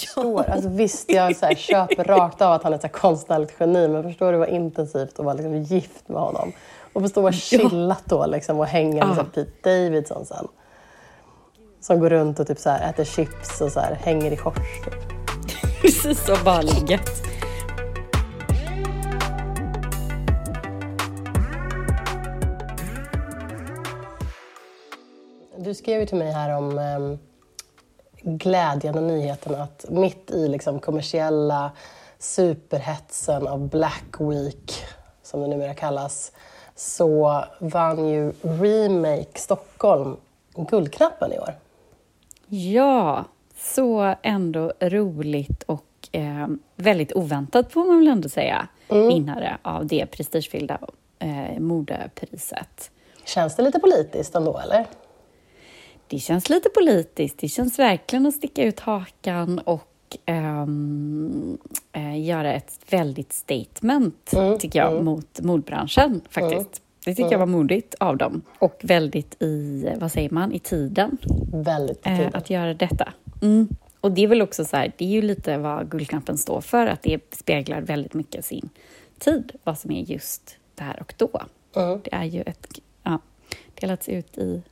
Förstår, 0.00 0.50
alltså, 0.50 0.68
visst, 0.68 1.12
jag 1.12 1.36
så 1.36 1.46
här, 1.46 1.54
köper 1.54 2.04
rakt 2.18 2.42
av 2.42 2.52
att 2.52 2.62
han 2.62 2.72
är 2.72 2.84
ett 2.84 2.92
konstnärligt 2.92 3.54
geni, 3.60 3.88
men 3.88 4.02
förstår 4.02 4.32
du 4.32 4.38
vad 4.38 4.48
intensivt 4.48 5.18
att 5.18 5.24
vara 5.24 5.34
liksom, 5.34 5.62
gift 5.62 6.08
med 6.08 6.20
honom? 6.20 6.52
Och 6.92 7.02
förstå 7.02 7.20
vad 7.20 7.34
chillat 7.34 8.02
då 8.04 8.26
liksom, 8.26 8.58
och 8.58 8.66
hänga 8.66 9.06
med 9.06 9.18
ah. 9.18 9.24
Pete 9.24 9.50
Davidson 9.62 10.26
sen. 10.26 10.48
Som 11.80 12.00
går 12.00 12.10
runt 12.10 12.40
och 12.40 12.46
typ, 12.46 12.58
så 12.58 12.70
här, 12.70 12.90
äter 12.90 13.04
chips 13.04 13.60
och 13.60 13.72
så 13.72 13.80
här, 13.80 13.94
hänger 13.94 14.32
i 14.32 14.36
kors. 14.36 14.56
Typ. 14.84 14.94
Precis, 15.82 16.28
och 16.28 16.38
bara 16.44 16.60
ligget. 16.60 17.10
Du 25.58 25.74
skrev 25.74 26.00
ju 26.00 26.06
till 26.06 26.18
mig 26.18 26.32
här 26.32 26.56
om 26.56 27.18
glädjen 28.26 28.94
och 28.94 29.02
nyheten 29.02 29.54
att 29.54 29.84
mitt 29.88 30.30
i 30.30 30.48
liksom, 30.48 30.80
kommersiella 30.80 31.70
superhetsen 32.18 33.46
av 33.46 33.68
Black 33.68 34.14
Week, 34.18 34.84
som 35.22 35.40
det 35.40 35.46
numera 35.46 35.74
kallas, 35.74 36.32
så 36.74 37.44
vann 37.58 38.08
ju 38.08 38.32
Remake 38.42 39.38
Stockholm 39.38 40.16
Guldknappen 40.54 41.32
i 41.32 41.38
år. 41.38 41.54
Ja, 42.46 43.24
så 43.56 44.14
ändå 44.22 44.72
roligt 44.80 45.62
och 45.62 45.84
eh, 46.12 46.46
väldigt 46.76 47.12
oväntat 47.12 47.72
får 47.72 47.84
man 47.84 47.98
väl 47.98 48.08
ändå 48.08 48.28
säga, 48.28 48.68
mm. 48.88 49.08
vinnare 49.08 49.58
av 49.62 49.86
det 49.86 50.06
prestigefyllda 50.06 50.78
eh, 51.18 51.58
modepriset. 51.58 52.90
Känns 53.24 53.56
det 53.56 53.62
lite 53.62 53.78
politiskt 53.78 54.34
ändå, 54.34 54.58
eller? 54.58 54.86
Det 56.08 56.18
känns 56.18 56.48
lite 56.48 56.68
politiskt. 56.68 57.38
Det 57.38 57.48
känns 57.48 57.78
verkligen 57.78 58.26
att 58.26 58.34
sticka 58.34 58.64
ut 58.64 58.80
hakan 58.80 59.58
och 59.58 60.16
um, 60.26 61.58
uh, 61.96 62.20
göra 62.20 62.52
ett 62.54 62.78
väldigt 62.90 63.32
statement, 63.32 64.32
mm, 64.32 64.58
tycker 64.58 64.78
jag, 64.78 64.92
mm. 64.92 65.04
mot 65.04 65.40
modbranschen 65.40 66.20
faktiskt. 66.30 66.56
Mm. 66.56 66.70
Det 67.04 67.14
tycker 67.14 67.22
jag 67.22 67.32
mm. 67.32 67.52
var 67.52 67.58
modigt 67.58 67.94
av 67.94 68.16
dem 68.16 68.42
och 68.58 68.80
väldigt 68.82 69.42
i, 69.42 69.88
vad 69.96 70.12
säger 70.12 70.30
man, 70.30 70.52
i 70.52 70.58
tiden. 70.58 71.18
Väldigt 71.52 71.98
i 71.98 72.02
tiden. 72.02 72.20
Uh, 72.20 72.30
att 72.32 72.50
göra 72.50 72.74
detta. 72.74 73.12
Mm. 73.42 73.68
Och 74.00 74.12
det 74.12 74.22
är 74.22 74.28
väl 74.28 74.42
också 74.42 74.64
så 74.64 74.76
här, 74.76 74.92
det 74.96 75.04
är 75.04 75.08
ju 75.08 75.22
lite 75.22 75.58
vad 75.58 75.90
Guldknappen 75.90 76.38
står 76.38 76.60
för, 76.60 76.86
att 76.86 77.02
det 77.02 77.34
speglar 77.34 77.80
väldigt 77.80 78.14
mycket 78.14 78.44
sin 78.44 78.68
tid, 79.18 79.52
vad 79.64 79.78
som 79.78 79.90
är 79.90 80.02
just 80.02 80.56
där 80.74 81.00
och 81.00 81.14
då. 81.16 81.42
Mm. 81.76 82.00
Det 82.04 82.14
är 82.14 82.24
ju 82.24 82.42
ett, 82.42 82.80
ja, 83.02 83.18
delats 83.74 84.08
ut 84.08 84.38
i 84.38 84.62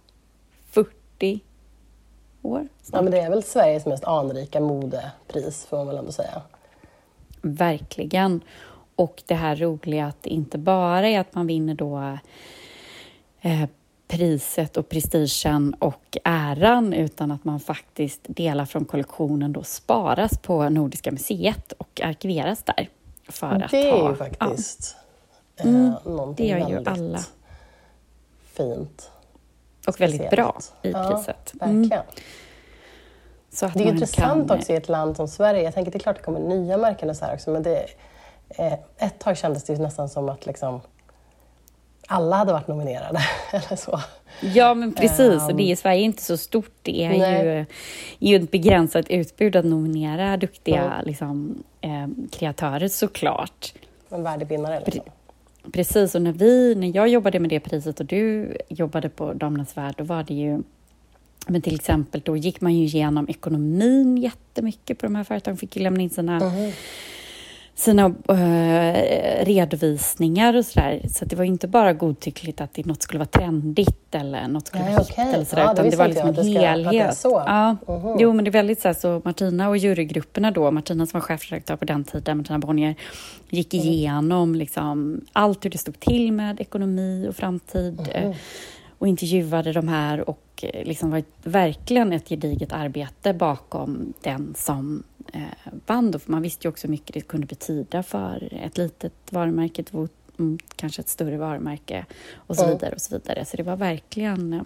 40 1.19 1.41
år. 2.43 2.69
Snart. 2.83 2.99
Ja, 2.99 3.03
men 3.03 3.13
det 3.13 3.21
är 3.21 3.31
väl 3.31 3.43
Sveriges 3.43 3.87
mest 3.87 4.05
anrika 4.05 4.61
modepris, 4.61 5.67
får 5.67 5.77
man 5.77 5.87
väl 5.87 5.97
ändå 5.97 6.13
säga. 6.13 6.43
Verkligen. 7.43 8.41
Och 8.97 9.23
det 9.27 9.35
här 9.35 9.57
roliga 9.57 10.07
att 10.07 10.23
det 10.23 10.31
inte 10.31 10.59
bara 10.59 11.09
är 11.09 11.21
att 11.21 11.35
man 11.35 11.47
vinner 11.47 11.75
då 11.75 12.19
eh, 13.41 13.69
priset 14.09 14.77
och 14.77 14.89
prestigen 14.89 15.75
och 15.75 16.19
äran 16.25 16.93
utan 16.93 17.31
att 17.31 17.45
man 17.45 17.61
faktiskt 17.61 18.21
delar 18.27 18.65
från 18.65 18.85
kollektionen 18.85 19.53
då 19.53 19.63
sparas 19.63 20.39
på 20.39 20.69
Nordiska 20.69 21.13
museet 21.13 21.73
och 21.73 22.01
arkiveras 22.05 22.63
där. 22.63 22.89
För 23.29 23.59
det 23.59 23.65
att 23.65 23.73
är 23.75 23.91
ha, 23.91 24.11
ju 24.11 24.17
faktiskt 24.17 24.97
ja. 25.57 25.65
eh, 25.65 25.69
mm, 25.69 25.93
någonting 26.05 26.47
det 26.47 26.61
gör 26.61 26.69
ju 26.69 26.85
alla. 26.87 27.21
fint. 28.45 29.11
Och 29.87 30.01
väldigt 30.01 30.31
bra 30.31 30.59
i 30.83 30.93
priset. 30.93 31.53
Ja, 31.53 31.67
verkligen. 31.67 31.93
Mm. 31.93 32.05
Så 33.51 33.71
det 33.75 33.85
är 33.85 33.89
intressant 33.89 34.49
kan... 34.49 34.59
också 34.59 34.73
i 34.73 34.77
ett 34.77 34.89
land 34.89 35.17
som 35.17 35.29
Sverige. 35.29 35.63
Jag 35.63 35.75
tänker 35.75 35.93
det 35.93 35.99
är 35.99 36.01
klart 36.01 36.17
det 36.17 36.23
kommer 36.23 36.41
nya 36.41 36.77
märken 36.77 37.11
och 37.11 37.17
så 37.17 37.25
här 37.25 37.35
också, 37.35 37.51
men 37.51 37.63
det, 37.63 37.87
eh, 38.49 38.73
ett 38.99 39.19
tag 39.19 39.37
kändes 39.37 39.65
det 39.65 39.79
nästan 39.79 40.09
som 40.09 40.29
att 40.29 40.47
liksom, 40.47 40.81
alla 42.09 42.37
hade 42.37 42.53
varit 42.53 42.69
nominerade. 42.69 43.19
eller 43.53 43.77
så. 43.77 44.01
Ja, 44.41 44.75
men 44.75 44.93
precis. 44.93 45.43
Um, 45.43 45.49
och 45.49 45.55
det 45.55 45.73
är, 45.73 45.77
Sverige 45.77 46.01
är 46.01 46.05
inte 46.05 46.23
så 46.23 46.37
stort. 46.37 46.73
Det 46.83 47.05
är 47.05 47.45
ju, 47.45 47.67
ju 48.19 48.37
ett 48.37 48.51
begränsat 48.51 49.09
utbud 49.09 49.57
att 49.57 49.65
nominera 49.65 50.37
duktiga 50.37 50.83
mm. 50.83 51.07
liksom, 51.07 51.65
eh, 51.81 52.07
kreatörer 52.33 52.89
såklart. 52.89 53.75
En 54.09 54.23
värdig 54.23 54.49
vinnare. 54.49 54.83
Liksom. 54.87 55.05
Precis, 55.73 56.15
och 56.15 56.23
när, 56.23 56.33
vi, 56.33 56.75
när 56.75 56.97
jag 56.97 57.09
jobbade 57.09 57.41
med 57.41 57.51
det 57.51 57.61
priset 57.61 58.01
och 58.01 58.07
du 58.07 58.57
jobbade 58.69 59.09
på 59.09 59.33
Damernas 59.33 59.77
Värld, 59.77 59.95
då 59.99 60.05
var 60.05 60.25
det 60.25 60.35
ju 60.35 60.63
men 61.47 61.63
till 61.63 61.75
exempel, 61.75 62.21
då 62.25 62.37
gick 62.37 62.61
man 62.61 62.75
ju 62.75 62.85
igenom 62.85 63.29
ekonomin 63.29 64.17
jättemycket 64.17 64.99
på 64.99 65.07
de 65.07 65.15
här 65.15 65.25
företagen, 65.25 65.57
fick 65.57 65.77
ju 65.77 65.83
lämna 65.83 66.03
in 66.03 66.11
sina 66.11 66.37
mm 66.37 66.73
sina 67.75 68.07
uh, 68.09 69.45
redovisningar 69.45 70.57
och 70.57 70.67
sådär. 70.67 71.01
Så 71.09 71.25
det 71.25 71.37
var 71.37 71.45
inte 71.45 71.69
bara 71.69 71.93
godtyckligt 71.93 72.61
att 72.61 72.75
det 72.75 72.87
något 72.87 73.03
skulle 73.03 73.19
vara 73.19 73.29
trendigt 73.29 74.15
eller 74.15 74.49
något 74.49 74.67
skulle 74.67 74.85
vara 74.85 75.01
okay. 75.01 75.33
eller 75.33 75.45
sådär, 75.45 75.63
ja, 75.63 75.73
utan 75.73 75.85
det, 75.85 75.91
det 75.91 75.97
var 75.97 76.09
liksom 76.09 76.29
en 76.29 76.47
helhet. 76.47 77.17
Så. 77.17 77.43
Ja. 77.47 77.77
Uh 77.89 77.95
-huh. 77.95 78.17
Jo, 78.21 78.33
men 78.33 78.45
det 78.45 78.49
är 78.49 78.53
väldigt 78.53 78.81
så 78.81 78.89
här, 78.89 78.95
så 78.95 79.23
Martina 79.25 79.69
och 79.69 79.77
jurygrupperna 79.77 80.51
då, 80.51 80.71
Martina 80.71 81.07
som 81.07 81.21
var 81.21 81.27
chefredaktör 81.27 81.77
på 81.77 81.85
den 81.85 82.05
tiden, 82.05 82.37
Martina 82.37 82.59
Bonnier, 82.59 82.95
gick 83.51 83.75
mm. 83.75 83.87
igenom 83.87 84.55
liksom 84.55 85.21
allt 85.33 85.65
hur 85.65 85.71
det 85.71 85.79
stod 85.79 86.01
till 86.01 86.33
med 86.33 86.61
ekonomi 86.61 87.27
och 87.29 87.37
framtid 87.37 88.01
uh 88.01 88.07
-huh. 88.07 88.35
och 88.99 89.09
intervjuade 89.09 89.73
de 89.73 89.89
här 89.89 90.29
och 90.29 90.41
eh, 90.63 90.85
liksom 90.87 91.11
var 91.11 91.23
verkligen 91.43 92.13
ett 92.13 92.29
gediget 92.29 92.73
arbete 92.73 93.35
bakom 93.35 94.13
den 94.23 94.55
som 94.57 95.03
eh, 95.14 95.14
band. 95.87 96.23
För 96.23 96.31
man 96.33 96.43
visste 96.43 96.67
ju 96.67 96.71
också 96.71 96.87
hur 96.87 96.91
mycket 96.91 97.15
det 97.15 97.21
kunde 97.21 97.47
betyda 97.47 98.03
för 98.03 98.53
ett 98.65 98.79
litet 98.79 99.13
varumärke, 99.31 99.83
ett, 99.83 99.93
mm, 100.39 100.59
kanske 100.77 101.03
ett 101.03 101.09
större 101.09 101.37
varumärke 101.37 102.07
och 102.35 102.57
så 102.57 102.67
vidare. 102.67 102.95
och 102.95 103.01
Så 103.01 103.15
vidare. 103.15 103.45
Så 103.45 103.57
det 103.57 103.63
var 103.63 103.77
verkligen 103.77 104.53
eh, 104.53 104.63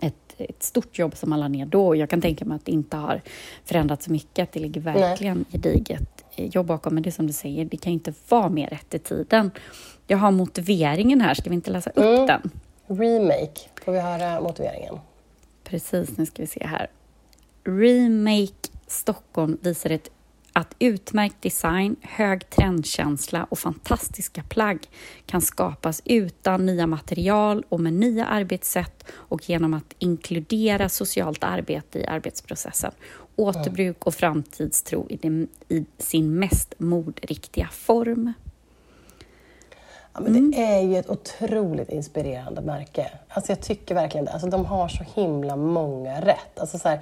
ett, 0.00 0.34
ett 0.36 0.62
stort 0.62 0.98
jobb 0.98 1.16
som 1.16 1.30
man 1.30 1.40
la 1.40 1.48
ner 1.48 1.66
då. 1.66 1.96
Jag 1.96 2.10
kan 2.10 2.20
tänka 2.20 2.44
mig 2.44 2.56
att 2.56 2.64
det 2.64 2.72
inte 2.72 2.96
har 2.96 3.22
förändrats 3.64 4.04
så 4.04 4.12
mycket, 4.12 4.42
att 4.42 4.52
det 4.52 4.60
ligger 4.60 4.80
verkligen 4.80 5.44
gediget 5.52 6.24
jobb 6.36 6.66
bakom. 6.66 6.94
Men 6.94 7.02
det 7.02 7.08
är 7.08 7.12
som 7.12 7.26
du 7.26 7.32
säger, 7.32 7.64
det 7.64 7.76
kan 7.76 7.92
inte 7.92 8.12
vara 8.28 8.48
mer 8.48 8.66
rätt 8.66 8.94
i 8.94 8.98
tiden. 8.98 9.50
Jag 10.06 10.18
har 10.18 10.30
motiveringen 10.30 11.20
här, 11.20 11.34
ska 11.34 11.50
vi 11.50 11.54
inte 11.54 11.70
läsa 11.70 11.90
upp 11.90 11.98
mm. 11.98 12.26
den? 12.26 12.50
Remake, 12.86 13.60
får 13.84 13.92
vi 13.92 14.00
höra 14.00 14.40
motiveringen? 14.40 14.98
Precis, 15.64 16.18
nu 16.18 16.26
ska 16.26 16.42
vi 16.42 16.46
se 16.46 16.66
här. 16.66 16.86
Remake 17.64 18.68
Stockholm 18.88 19.58
visar 19.62 19.90
ett 19.90 20.10
att 20.52 20.76
utmärkt 20.78 21.42
design, 21.42 21.96
hög 22.02 22.50
trendkänsla 22.50 23.44
och 23.44 23.58
fantastiska 23.58 24.42
plagg 24.42 24.88
kan 25.26 25.40
skapas 25.40 26.02
utan 26.04 26.66
nya 26.66 26.86
material 26.86 27.64
och 27.68 27.80
med 27.80 27.92
nya 27.92 28.26
arbetssätt 28.26 29.04
och 29.10 29.50
genom 29.50 29.74
att 29.74 29.94
inkludera 29.98 30.88
socialt 30.88 31.44
arbete 31.44 31.98
i 31.98 32.06
arbetsprocessen. 32.06 32.92
Återbruk 33.36 34.06
och 34.06 34.14
framtidstro 34.14 35.06
i, 35.10 35.46
i 35.68 35.86
sin 35.98 36.38
mest 36.38 36.74
modriktiga 36.78 37.68
form. 37.68 38.32
Ja, 40.18 40.22
men 40.22 40.36
mm. 40.36 40.50
Det 40.50 40.64
är 40.64 40.80
ju 40.80 40.96
ett 40.96 41.10
otroligt 41.10 41.90
inspirerande 41.90 42.60
märke. 42.60 43.10
Alltså 43.28 43.52
jag 43.52 43.60
tycker 43.60 43.94
verkligen 43.94 44.24
det. 44.24 44.32
Alltså 44.32 44.48
de 44.48 44.66
har 44.66 44.88
så 44.88 45.04
himla 45.14 45.56
många 45.56 46.20
rätt. 46.20 46.60
Alltså 46.60 46.78
så 46.78 46.88
här, 46.88 47.00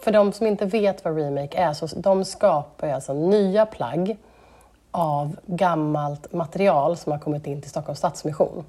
för 0.00 0.12
de 0.12 0.32
som 0.32 0.46
inte 0.46 0.66
vet 0.66 1.04
vad 1.04 1.16
Remake 1.16 1.58
är, 1.58 1.72
så 1.72 1.86
de 1.86 2.24
skapar 2.24 2.86
ju 2.86 2.92
alltså 2.92 3.14
nya 3.14 3.66
plagg 3.66 4.16
av 4.90 5.36
gammalt 5.46 6.32
material 6.32 6.96
som 6.96 7.12
har 7.12 7.18
kommit 7.18 7.46
in 7.46 7.60
till 7.60 7.70
Stockholms 7.70 7.98
Stadsmission. 7.98 8.64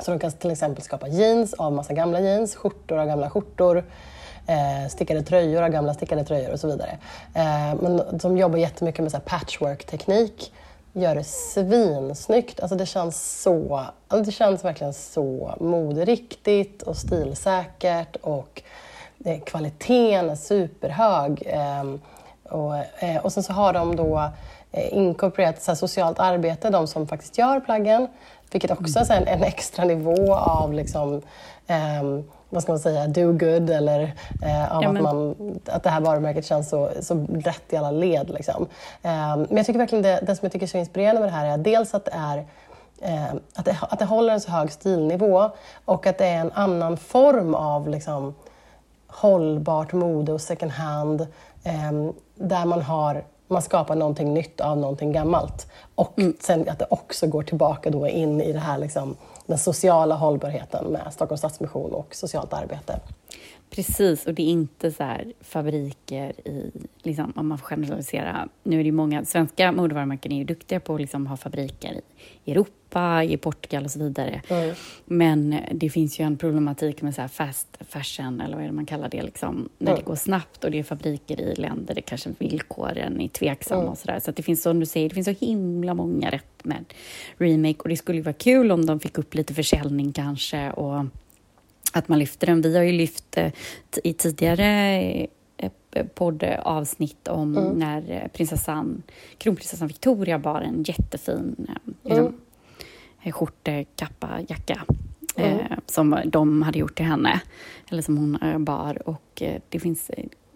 Så 0.00 0.10
de 0.10 0.18
kan 0.20 0.32
till 0.32 0.50
exempel 0.50 0.82
skapa 0.82 1.08
jeans 1.08 1.54
av 1.54 1.72
massa 1.72 1.94
gamla 1.94 2.20
jeans, 2.20 2.56
skjortor 2.56 2.98
av 2.98 3.06
gamla 3.06 3.30
skjortor, 3.30 3.84
eh, 4.46 4.88
stickade 4.90 5.22
tröjor 5.22 5.62
av 5.62 5.68
gamla 5.68 5.94
stickade 5.94 6.24
tröjor 6.24 6.52
och 6.52 6.60
så 6.60 6.66
vidare. 6.66 6.98
Eh, 7.34 7.74
men 7.80 8.02
de 8.12 8.38
jobbar 8.38 8.58
jättemycket 8.58 9.12
med 9.12 9.24
patchwork-teknik 9.24 10.52
gör 10.92 11.14
det 11.14 11.24
svinsnyggt. 11.24 12.60
Alltså 12.60 12.76
det 12.76 12.86
känns 12.86 13.42
så, 13.42 13.80
alltså 14.08 14.30
det 14.30 14.32
känns 14.32 14.64
verkligen 14.64 14.94
så 14.94 15.54
moderiktigt 15.60 16.82
och 16.82 16.96
stilsäkert 16.96 18.16
och 18.16 18.62
eh, 19.24 19.40
kvaliteten 19.40 20.30
är 20.30 20.34
superhög. 20.34 21.42
Ehm, 21.46 22.00
och, 22.44 22.76
eh, 22.76 23.16
och 23.24 23.32
sen 23.32 23.42
så 23.42 23.52
har 23.52 23.72
de 23.72 23.96
då 23.96 24.30
eh, 24.72 24.94
inkorporerat 24.94 25.62
så 25.62 25.76
socialt 25.76 26.18
arbete, 26.18 26.70
de 26.70 26.86
som 26.86 27.06
faktiskt 27.06 27.38
gör 27.38 27.60
plaggen, 27.60 28.08
vilket 28.50 28.70
också 28.70 28.98
är 28.98 29.10
en, 29.10 29.28
en 29.28 29.42
extra 29.42 29.84
nivå 29.84 30.34
av 30.34 30.72
liksom, 30.72 31.22
ehm, 31.66 32.24
vad 32.52 32.62
ska 32.62 32.72
man 32.72 32.78
säga, 32.78 33.06
do 33.06 33.32
good 33.32 33.70
eller 33.70 34.14
eh, 34.42 34.76
av 34.76 34.82
ja, 34.82 34.88
att, 34.88 35.02
man, 35.02 35.34
att 35.66 35.82
det 35.82 35.90
här 35.90 36.00
varumärket 36.00 36.46
känns 36.46 36.68
så, 36.68 36.90
så 37.00 37.26
rätt 37.32 37.62
i 37.72 37.76
alla 37.76 37.90
led. 37.90 38.30
Liksom. 38.30 38.66
Eh, 39.02 39.36
men 39.36 39.56
jag 39.56 39.66
tycker 39.66 39.78
verkligen 39.78 40.02
det, 40.02 40.20
det 40.26 40.36
som 40.36 40.46
jag 40.46 40.52
tycker 40.52 40.66
är 40.66 40.70
så 40.70 40.78
inspirerande 40.78 41.20
med 41.20 41.28
det 41.28 41.36
här 41.36 41.46
är 41.46 41.58
dels 41.58 41.94
att 41.94 42.04
det 42.04 42.14
är 42.14 42.38
eh, 43.00 43.34
att, 43.54 43.64
det, 43.64 43.78
att 43.80 43.98
det 43.98 44.04
håller 44.04 44.32
en 44.32 44.40
så 44.40 44.50
hög 44.50 44.72
stilnivå 44.72 45.50
och 45.84 46.06
att 46.06 46.18
det 46.18 46.26
är 46.26 46.40
en 46.40 46.52
annan 46.54 46.96
form 46.96 47.54
av 47.54 47.88
liksom, 47.88 48.34
hållbart 49.06 49.92
mode 49.92 50.32
och 50.32 50.40
second 50.40 50.72
hand 50.72 51.20
eh, 51.64 51.92
där 52.34 52.64
man 52.64 52.82
har 52.82 53.24
man 53.48 53.62
skapar 53.62 53.94
någonting 53.94 54.34
nytt 54.34 54.60
av 54.60 54.78
någonting 54.78 55.12
gammalt. 55.12 55.66
Och 55.94 56.18
mm. 56.18 56.36
sen 56.40 56.68
att 56.68 56.78
det 56.78 56.86
också 56.90 57.26
går 57.26 57.42
tillbaka 57.42 57.90
då 57.90 58.08
in 58.08 58.40
i 58.40 58.52
det 58.52 58.58
här 58.58 58.78
liksom, 58.78 59.16
den 59.46 59.58
sociala 59.58 60.14
hållbarheten 60.14 60.86
med 60.86 61.12
Stockholms 61.12 61.40
Stadsmission 61.40 61.92
och 61.92 62.14
socialt 62.14 62.52
arbete. 62.52 63.00
Precis, 63.74 64.26
och 64.26 64.34
det 64.34 64.42
är 64.42 64.46
inte 64.46 64.92
så 64.92 65.16
fabriker 65.40 66.48
i, 66.48 66.70
liksom, 67.02 67.32
om 67.36 67.48
man 67.48 67.58
får 67.58 67.66
generalisera. 67.66 68.48
Nu 68.62 68.80
är 68.80 68.84
det 68.84 68.92
många, 68.92 69.24
svenska 69.24 69.72
modevarumärken 69.72 70.32
är 70.32 70.36
ju 70.36 70.44
duktiga 70.44 70.80
på 70.80 70.94
att 70.94 71.00
liksom 71.00 71.26
ha 71.26 71.36
fabriker 71.36 72.00
i 72.44 72.50
Europa, 72.50 73.24
i 73.24 73.36
Portugal 73.36 73.84
och 73.84 73.90
så 73.90 73.98
vidare. 73.98 74.42
Mm. 74.48 74.74
Men 75.04 75.56
det 75.72 75.90
finns 75.90 76.20
ju 76.20 76.24
en 76.24 76.36
problematik 76.36 77.02
med 77.02 77.14
så 77.14 77.28
fast 77.28 77.78
fashion, 77.88 78.40
eller 78.40 78.54
vad 78.54 78.64
är 78.64 78.68
det 78.68 78.74
man 78.74 78.86
kallar 78.86 79.08
det, 79.08 79.22
liksom, 79.22 79.68
när 79.78 79.90
mm. 79.90 79.98
det 80.00 80.06
går 80.06 80.16
snabbt 80.16 80.64
och 80.64 80.70
det 80.70 80.78
är 80.78 80.82
fabriker 80.82 81.40
i 81.40 81.54
länder 81.54 81.94
där 81.94 82.02
kanske 82.02 82.30
villkoren 82.38 83.20
är 83.20 83.28
tveksamma 83.28 83.80
mm. 83.80 83.92
och 83.92 83.98
sådär. 83.98 84.20
Så 84.20 84.30
det 84.30 84.42
finns, 84.42 84.62
som 84.62 84.80
du 84.80 84.86
säger, 84.86 85.08
det 85.08 85.14
finns 85.14 85.38
så 85.38 85.46
himla 85.46 85.94
många 85.94 86.30
rätt 86.30 86.64
med 86.64 86.84
remake 87.36 87.78
och 87.78 87.88
det 87.88 87.96
skulle 87.96 88.18
ju 88.18 88.22
vara 88.22 88.32
kul 88.32 88.72
om 88.72 88.86
de 88.86 89.00
fick 89.00 89.18
upp 89.18 89.34
lite 89.34 89.54
försäljning 89.54 90.12
kanske 90.12 90.70
och 90.70 91.04
att 91.92 92.08
man 92.08 92.18
lyfter 92.18 92.46
den. 92.46 92.62
Vi 92.62 92.76
har 92.76 92.84
ju 92.84 92.92
lyft 92.92 93.36
eh, 93.38 93.52
i 94.04 94.12
tidigare 94.12 94.76
eh, 95.56 96.06
poddavsnitt 96.14 97.28
om 97.28 97.56
mm. 97.56 97.78
när 97.78 98.28
prinsessan, 98.32 99.02
kronprinsessan 99.38 99.88
Victoria 99.88 100.38
bar 100.38 100.60
en 100.60 100.82
jättefin 100.82 101.66
eh, 102.04 102.18
mm. 102.18 103.32
skjortekappa, 103.32 104.40
jacka 104.48 104.82
mm. 105.36 105.58
eh, 105.58 105.78
som 105.86 106.20
de 106.24 106.62
hade 106.62 106.78
gjort 106.78 106.94
till 106.94 107.06
henne, 107.06 107.40
eller 107.90 108.02
som 108.02 108.16
hon 108.16 108.64
bar. 108.64 109.08
Och 109.08 109.42
eh, 109.42 109.60
det 109.68 109.80
finns 109.80 110.10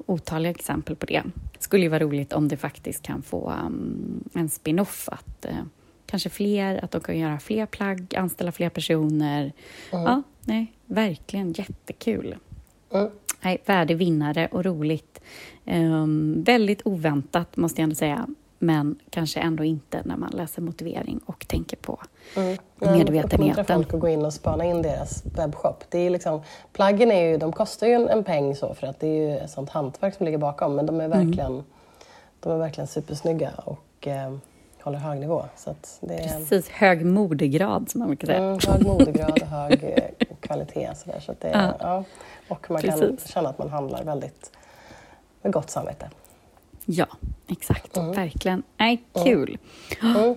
otaliga 0.06 0.50
exempel 0.50 0.97
på 0.97 1.06
det. 1.06 1.23
Det 1.53 1.62
skulle 1.62 1.83
ju 1.83 1.88
vara 1.88 2.00
roligt 2.00 2.33
om 2.33 2.49
det 2.49 2.56
faktiskt 2.56 3.03
kan 3.03 3.23
få 3.23 3.53
um, 3.67 4.25
en 4.35 4.49
spin-off, 4.49 5.09
att 5.12 5.44
eh, 5.44 5.65
kanske 6.06 6.29
fler, 6.29 6.85
att 6.85 6.91
de 6.91 7.00
kan 7.00 7.19
göra 7.19 7.38
fler 7.38 7.67
plagg, 7.67 8.14
anställa 8.17 8.53
fler 8.53 8.69
personer. 8.69 9.53
Mm. 9.93 10.05
Ja, 10.05 10.23
nej, 10.44 10.73
verkligen 10.87 11.53
jättekul. 11.53 12.37
Mm. 12.93 13.11
Nej, 13.41 13.62
värdig 13.64 13.97
vinnare 13.97 14.49
och 14.53 14.64
roligt. 14.64 15.20
Um, 15.64 16.43
väldigt 16.43 16.81
oväntat, 16.85 17.56
måste 17.56 17.81
jag 17.81 17.85
ändå 17.85 17.94
säga. 17.94 18.26
Men 18.58 18.99
kanske 19.11 19.41
ändå 19.41 19.64
inte 19.64 20.03
när 20.05 20.17
man 20.17 20.31
läser 20.31 20.62
motivering 20.62 21.20
och 21.26 21.49
tänker 21.49 21.76
på 21.76 22.00
mm. 22.37 22.56
medvetenheten. 22.81 23.64
Jag 23.69 23.76
folk 23.76 23.94
att 23.94 24.00
gå 24.00 24.09
in 24.09 24.25
och 24.25 24.32
spana 24.32 24.64
in 24.64 24.82
deras 24.82 25.25
webbshop. 25.25 25.85
Det 25.88 25.99
är 25.99 26.11
liksom, 26.11 26.43
plaggen 26.73 27.11
är 27.11 27.31
ju, 27.31 27.38
de 27.38 27.52
kostar 27.52 27.87
ju 27.87 27.93
en, 27.93 28.09
en 28.09 28.25
peng 28.25 28.56
så 28.56 28.75
för 28.75 28.87
att 28.87 29.00
det 29.00 29.06
är 29.06 29.31
ju 29.31 29.38
ett 29.38 29.50
sånt 29.50 29.70
hantverk 29.70 30.14
som 30.14 30.26
ligger 30.26 30.38
bakom. 30.38 30.75
Men 30.76 30.87
de 30.87 31.00
är 31.00 31.05
mm. 31.05 31.19
verkligen, 31.19 31.52
mm. 31.52 31.64
de 32.41 32.52
är 32.52 32.59
verkligen 32.59 32.87
supersnygga. 32.87 33.50
Och, 33.56 34.06
eh, 34.06 34.37
håller 34.87 34.99
hög 34.99 35.21
nivå. 35.21 35.44
Så 35.56 35.75
det 36.00 36.15
är, 36.15 36.38
Precis, 36.38 36.69
hög 36.69 37.05
modegrad 37.05 37.91
som 37.91 37.99
man 37.99 38.09
brukar 38.09 38.27
säga. 38.27 38.38
Mm, 38.38 38.59
hög 38.67 38.87
modegrad 38.87 39.43
och 39.43 39.49
hög 39.49 39.85
eh, 39.85 40.27
kvalitet. 40.41 40.91
Så 40.97 41.11
där, 41.11 41.21
så 41.21 41.35
det, 41.41 41.49
ja. 41.49 41.75
ja. 41.81 42.05
Och 42.49 42.71
man 42.71 42.81
Precis. 42.81 43.00
kan 43.00 43.19
känna 43.19 43.49
att 43.49 43.59
man 43.59 43.71
handlar 43.71 44.05
väldigt 44.05 44.53
med 45.43 45.53
gott 45.53 45.71
samvete. 45.71 46.11
Ja, 46.85 47.06
exakt. 47.49 47.97
Mm. 47.97 48.12
Verkligen. 48.12 48.62
Nej, 48.77 49.03
mm. 49.15 49.27
kul. 49.27 49.59
Mm. 50.03 50.37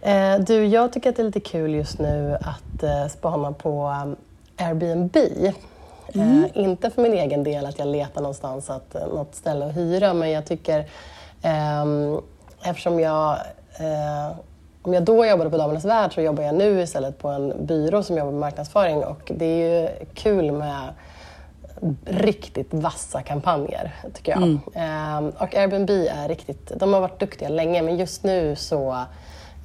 Eh, 0.00 0.44
du, 0.44 0.66
jag 0.66 0.92
tycker 0.92 1.10
att 1.10 1.16
det 1.16 1.22
är 1.22 1.26
lite 1.26 1.40
kul 1.40 1.74
just 1.74 1.98
nu 1.98 2.38
att 2.40 2.82
eh, 2.82 3.06
spana 3.06 3.52
på 3.52 3.88
um, 4.04 4.16
Airbnb. 4.56 5.16
Eh, 5.16 5.54
mm. 6.14 6.48
inte 6.54 6.90
för 6.90 7.02
min 7.02 7.14
egen 7.14 7.44
del 7.44 7.66
att 7.66 7.78
jag 7.78 7.88
letar 7.88 8.20
någonstans, 8.20 8.70
att, 8.70 8.94
eh, 8.94 9.06
något 9.06 9.34
ställe 9.34 9.66
att 9.66 9.76
hyra, 9.76 10.14
men 10.14 10.30
jag 10.30 10.46
tycker 10.46 10.86
ehm, 11.42 12.20
eftersom 12.62 13.00
jag 13.00 13.38
eh, 13.78 14.36
om 14.82 14.94
jag 14.94 15.02
då 15.02 15.26
jobbade 15.26 15.50
på 15.50 15.56
Damernas 15.56 15.84
Värld 15.84 16.14
så 16.14 16.20
jobbar 16.20 16.44
jag 16.44 16.54
nu 16.54 16.80
istället 16.80 17.18
på 17.18 17.28
en 17.28 17.66
byrå 17.66 18.02
som 18.02 18.16
jobbar 18.16 18.30
med 18.30 18.40
marknadsföring 18.40 19.04
och 19.04 19.32
det 19.34 19.44
är 19.44 19.80
ju 19.80 19.88
kul 20.14 20.52
med 20.52 20.94
riktigt 22.04 22.74
vassa 22.74 23.22
kampanjer, 23.22 23.94
tycker 24.14 24.32
jag. 24.32 24.42
Mm. 24.42 24.60
Ehm, 24.74 25.30
och 25.38 25.54
Airbnb 25.54 25.90
är 25.90 26.28
riktigt, 26.28 26.72
de 26.76 26.92
har 26.92 27.00
varit 27.00 27.20
duktiga 27.20 27.48
länge 27.48 27.82
men 27.82 27.96
just 27.96 28.24
nu 28.24 28.56
så 28.56 29.04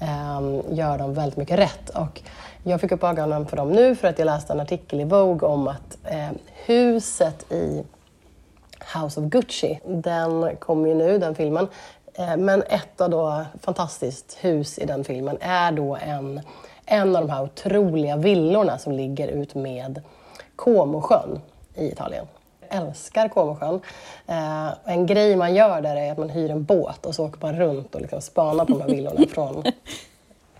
ehm, 0.01 0.61
gör 0.69 0.97
de 0.97 1.13
väldigt 1.13 1.37
mycket 1.37 1.59
rätt. 1.59 1.89
Och 1.89 2.21
jag 2.63 2.81
fick 2.81 2.91
upp 2.91 3.03
ögonen 3.03 3.45
för 3.45 3.57
dem 3.57 3.71
nu 3.71 3.95
för 3.95 4.07
att 4.07 4.19
jag 4.19 4.25
läste 4.25 4.53
en 4.53 4.59
artikel 4.59 5.01
i 5.01 5.03
Vogue 5.03 5.49
om 5.49 5.67
att 5.67 5.97
eh, 6.03 6.29
huset 6.65 7.51
i 7.51 7.83
House 8.95 9.19
of 9.19 9.25
Gucci, 9.25 9.79
den 9.85 10.55
kommer 10.55 10.89
ju 10.89 10.95
nu, 10.95 11.17
den 11.17 11.35
filmen, 11.35 11.67
Eh, 11.67 11.96
men 12.37 12.63
ett 12.69 13.01
av 13.01 13.09
då 13.09 13.45
fantastiskt 13.61 14.37
hus 14.41 14.79
i 14.79 14.85
den 14.85 15.03
filmen 15.03 15.37
är 15.41 15.71
då 15.71 15.97
en, 16.01 16.41
en 16.85 17.15
av 17.15 17.27
de 17.27 17.33
här 17.33 17.43
otroliga 17.43 18.17
villorna 18.17 18.77
som 18.77 18.93
ligger 18.93 19.27
ut 19.27 19.55
med 19.55 20.01
Comosjön 20.55 21.39
i 21.75 21.87
Italien. 21.87 22.25
Jag 22.69 22.81
älskar 22.81 23.27
Comosjön. 23.27 23.81
Eh, 24.27 24.67
en 24.85 25.05
grej 25.05 25.35
man 25.35 25.55
gör 25.55 25.81
där 25.81 25.95
är 25.95 26.11
att 26.11 26.17
man 26.17 26.29
hyr 26.29 26.51
en 26.51 26.63
båt 26.63 27.05
och 27.05 27.15
så 27.15 27.25
åker 27.25 27.39
man 27.41 27.55
runt 27.55 27.95
och 27.95 28.01
liksom 28.01 28.21
spanar 28.21 28.65
på 28.65 28.71
de 28.71 28.81
här 28.81 28.89
villorna 28.89 29.25
från 29.33 29.63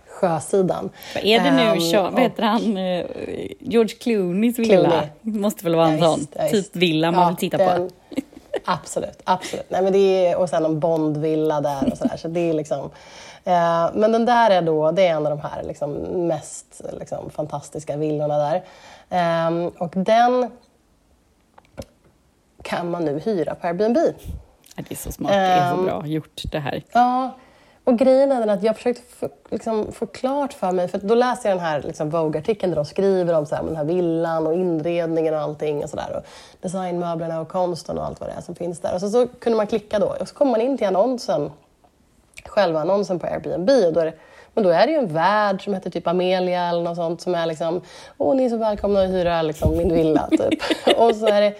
sjösidan. 0.08 0.90
Vad 1.14 1.24
är 1.24 1.40
det 1.40 1.50
nu? 1.50 1.98
Um, 1.98 2.12
vad 2.14 2.22
heter 2.22 2.42
han? 2.42 2.76
Eh, 2.76 3.06
George 3.60 3.96
Clooneys 3.96 4.58
villa? 4.58 4.90
Clooney. 4.90 5.40
måste 5.40 5.64
väl 5.64 5.74
vara 5.74 5.88
en 5.88 5.98
ja, 5.98 6.16
sån 6.16 6.26
typ 6.50 6.76
villa 6.76 7.10
man 7.10 7.20
ja, 7.22 7.28
vill 7.28 7.36
titta 7.36 7.58
den, 7.58 7.88
på? 7.88 7.94
Absolut, 8.64 9.22
absolut. 9.24 9.70
Nej, 9.70 9.82
men 9.82 9.92
det 9.92 10.26
är, 10.26 10.36
och 10.36 10.48
sen 10.48 10.64
en 10.64 10.80
Bondvilla 10.80 11.60
där 11.60 11.92
och 11.92 11.98
sådär. 11.98 12.16
Så 12.16 12.28
det 12.28 12.40
är 12.40 12.52
liksom, 12.52 12.90
eh, 13.44 13.90
men 13.94 14.12
den 14.12 14.24
där 14.24 14.50
är 14.50 14.62
då, 14.62 14.90
det 14.90 15.06
är 15.06 15.10
en 15.10 15.26
av 15.26 15.38
de 15.38 15.40
här 15.40 15.62
liksom, 15.62 15.92
mest 16.26 16.82
liksom, 16.98 17.30
fantastiska 17.30 17.96
villorna 17.96 18.38
där. 18.38 18.62
Eh, 19.10 19.66
och 19.78 19.92
den 19.94 20.50
kan 22.62 22.90
man 22.90 23.04
nu 23.04 23.18
hyra 23.18 23.54
på 23.54 23.66
Airbnb. 23.66 23.98
Det 24.76 24.90
är 24.90 24.96
så 24.96 25.12
smart, 25.12 25.32
det 25.32 25.38
är 25.38 25.70
så 25.70 25.78
ehm, 25.78 25.84
bra 25.84 26.06
gjort 26.06 26.42
det 26.52 26.58
här. 26.58 26.82
Ja, 26.92 27.36
och 27.88 27.98
grejen 27.98 28.32
är 28.32 28.40
den 28.40 28.50
att 28.50 28.62
jag 28.62 28.76
försökte 28.76 29.02
få, 29.16 29.28
liksom, 29.50 29.92
få 29.92 30.06
klart 30.06 30.52
för 30.52 30.72
mig, 30.72 30.88
för 30.88 30.98
då 30.98 31.14
läste 31.14 31.48
jag 31.48 31.56
den 31.56 31.64
här 31.64 31.82
liksom, 31.82 32.10
Vogue-artikeln 32.10 32.70
där 32.70 32.76
de 32.76 32.84
skriver 32.84 33.34
om 33.34 33.46
så 33.46 33.54
här, 33.54 33.62
den 33.62 33.76
här 33.76 33.84
villan 33.84 34.46
och 34.46 34.54
inredningen 34.54 35.34
och 35.34 35.40
allting 35.40 35.84
och 35.84 35.90
sådär. 35.90 36.22
Designmöblerna 36.60 37.40
och 37.40 37.48
konsten 37.48 37.98
och 37.98 38.04
allt 38.04 38.20
vad 38.20 38.28
det 38.28 38.32
är 38.32 38.40
som 38.40 38.54
finns 38.54 38.80
där. 38.80 38.94
Och 38.94 39.00
så, 39.00 39.10
så 39.10 39.26
kunde 39.26 39.56
man 39.56 39.66
klicka 39.66 39.98
då 39.98 40.06
och 40.20 40.28
så 40.28 40.34
kommer 40.34 40.50
man 40.50 40.60
in 40.60 40.78
till 40.78 40.86
annonsen, 40.86 41.50
själva 42.44 42.80
annonsen 42.80 43.18
på 43.18 43.26
Airbnb 43.26 43.70
och 43.70 43.92
då 43.92 44.00
är 44.00 44.04
det, 44.04 44.14
men 44.54 44.64
då 44.64 44.70
är 44.70 44.86
det 44.86 44.92
ju 44.92 44.98
en 44.98 45.14
värd 45.14 45.64
som 45.64 45.74
heter 45.74 45.90
typ 45.90 46.06
Amelia 46.06 46.68
eller 46.68 46.82
något 46.82 46.96
sånt 46.96 47.20
som 47.20 47.34
är 47.34 47.46
liksom, 47.46 47.80
åh 48.18 48.36
ni 48.36 48.44
är 48.44 48.48
så 48.48 48.56
välkomna 48.56 49.02
att 49.02 49.10
hyra 49.10 49.42
liksom, 49.42 49.76
min 49.76 49.94
villa 49.94 50.28
typ. 50.30 50.62
och 50.98 51.16
så 51.16 51.26
är 51.26 51.40
det 51.40 51.54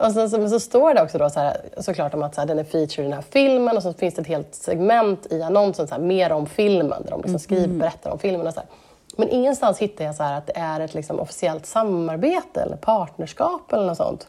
och 0.00 0.12
sen 0.12 0.30
så, 0.30 0.48
så 0.48 0.60
står 0.60 0.94
det 0.94 1.02
också 1.02 1.18
då 1.18 1.30
så 1.30 1.40
här, 1.40 1.60
såklart 1.78 2.14
om 2.14 2.22
att 2.22 2.34
så 2.34 2.40
här, 2.40 2.48
den 2.48 2.58
är 2.58 2.64
feature 2.64 3.02
i 3.02 3.04
den 3.04 3.12
här 3.12 3.24
filmen 3.30 3.76
och 3.76 3.82
så 3.82 3.92
finns 3.92 4.14
det 4.14 4.20
ett 4.20 4.28
helt 4.28 4.54
segment 4.54 5.26
i 5.30 5.42
annonsen, 5.42 5.88
så 5.88 5.94
här, 5.94 6.02
mer 6.02 6.32
om 6.32 6.46
filmen, 6.46 7.02
där 7.02 7.10
de 7.10 7.20
liksom 7.20 7.38
skriver, 7.38 7.64
mm. 7.64 7.78
berättar 7.78 8.10
om 8.10 8.18
filmen. 8.18 8.46
Och 8.46 8.54
så 8.54 8.60
här. 8.60 8.68
Men 9.16 9.28
ingenstans 9.28 9.78
hittar 9.78 10.04
jag 10.04 10.14
så 10.14 10.22
att 10.22 10.46
det 10.46 10.52
är 10.56 10.80
ett 10.80 10.94
liksom, 10.94 11.20
officiellt 11.20 11.66
samarbete 11.66 12.60
eller 12.60 12.76
partnerskap 12.76 13.72
eller 13.72 13.86
något 13.86 13.96
sånt. 13.96 14.28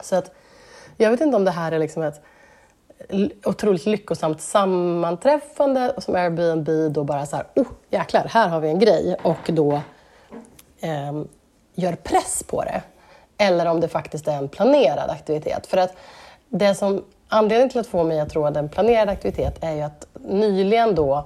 Så 0.00 0.16
att, 0.16 0.30
jag 0.96 1.10
vet 1.10 1.20
inte 1.20 1.36
om 1.36 1.44
det 1.44 1.50
här 1.50 1.72
är 1.72 1.78
liksom 1.78 2.02
ett 2.02 2.20
otroligt 3.44 3.86
lyckosamt 3.86 4.40
sammanträffande 4.40 5.94
som 5.98 6.14
Airbnb 6.14 6.92
då 6.94 7.04
bara 7.04 7.26
så 7.26 7.36
här, 7.36 7.46
oh 7.56 7.66
jäklar, 7.90 8.24
här 8.24 8.48
har 8.48 8.60
vi 8.60 8.68
en 8.68 8.78
grej 8.78 9.16
och 9.22 9.50
då 9.52 9.80
eh, 10.80 11.22
gör 11.74 11.92
press 11.92 12.42
på 12.46 12.64
det 12.64 12.82
eller 13.40 13.66
om 13.66 13.80
det 13.80 13.88
faktiskt 13.88 14.28
är 14.28 14.36
en 14.36 14.48
planerad 14.48 15.10
aktivitet. 15.10 15.66
För 15.66 15.76
att 15.76 15.94
det 16.48 16.74
som, 16.74 17.04
anledningen 17.28 17.70
till 17.70 17.80
att 17.80 17.86
få 17.86 18.04
mig 18.04 18.20
att 18.20 18.30
tro 18.30 18.46
att 18.46 18.54
det 18.54 18.60
är 18.60 18.62
en 18.62 18.68
planerad 18.68 19.08
aktivitet 19.08 19.58
är 19.60 19.72
ju 19.72 19.82
att 19.82 20.06
nyligen 20.14 20.94
då, 20.94 21.24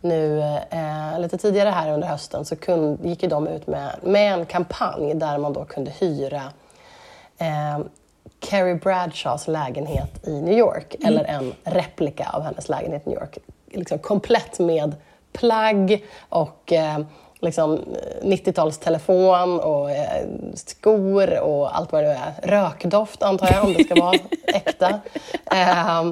nu, 0.00 0.40
eh, 0.70 1.18
lite 1.20 1.38
tidigare 1.38 1.68
här 1.68 1.92
under 1.92 2.08
hösten, 2.08 2.44
så 2.44 2.56
kunde, 2.56 3.08
gick 3.08 3.22
ju 3.22 3.28
de 3.28 3.46
ut 3.48 3.66
med, 3.66 3.90
med 4.02 4.32
en 4.32 4.46
kampanj 4.46 5.14
där 5.14 5.38
man 5.38 5.52
då 5.52 5.64
kunde 5.64 5.90
hyra 5.90 6.42
eh, 7.38 7.86
Carrie 8.40 8.74
Bradshaws 8.74 9.48
lägenhet 9.48 10.26
i 10.28 10.40
New 10.40 10.58
York, 10.58 10.94
mm. 10.94 11.06
eller 11.08 11.24
en 11.24 11.54
replika 11.64 12.30
av 12.32 12.42
hennes 12.42 12.68
lägenhet 12.68 13.06
i 13.06 13.10
New 13.10 13.18
York. 13.18 13.38
Liksom 13.70 13.98
komplett 13.98 14.58
med 14.58 14.94
plagg 15.32 16.04
och 16.28 16.72
eh, 16.72 16.98
liksom 17.40 17.84
90-talstelefon 18.22 19.58
och 19.58 19.90
eh, 19.90 20.26
skor 20.54 21.40
och 21.40 21.76
allt 21.76 21.92
vad 21.92 22.04
det 22.04 22.10
är. 22.10 22.32
Rökdoft 22.42 23.22
antar 23.22 23.52
jag, 23.52 23.64
om 23.64 23.74
det 23.74 23.84
ska 23.84 23.94
vara 23.94 24.18
äkta. 24.46 25.00
Eh, 25.52 26.08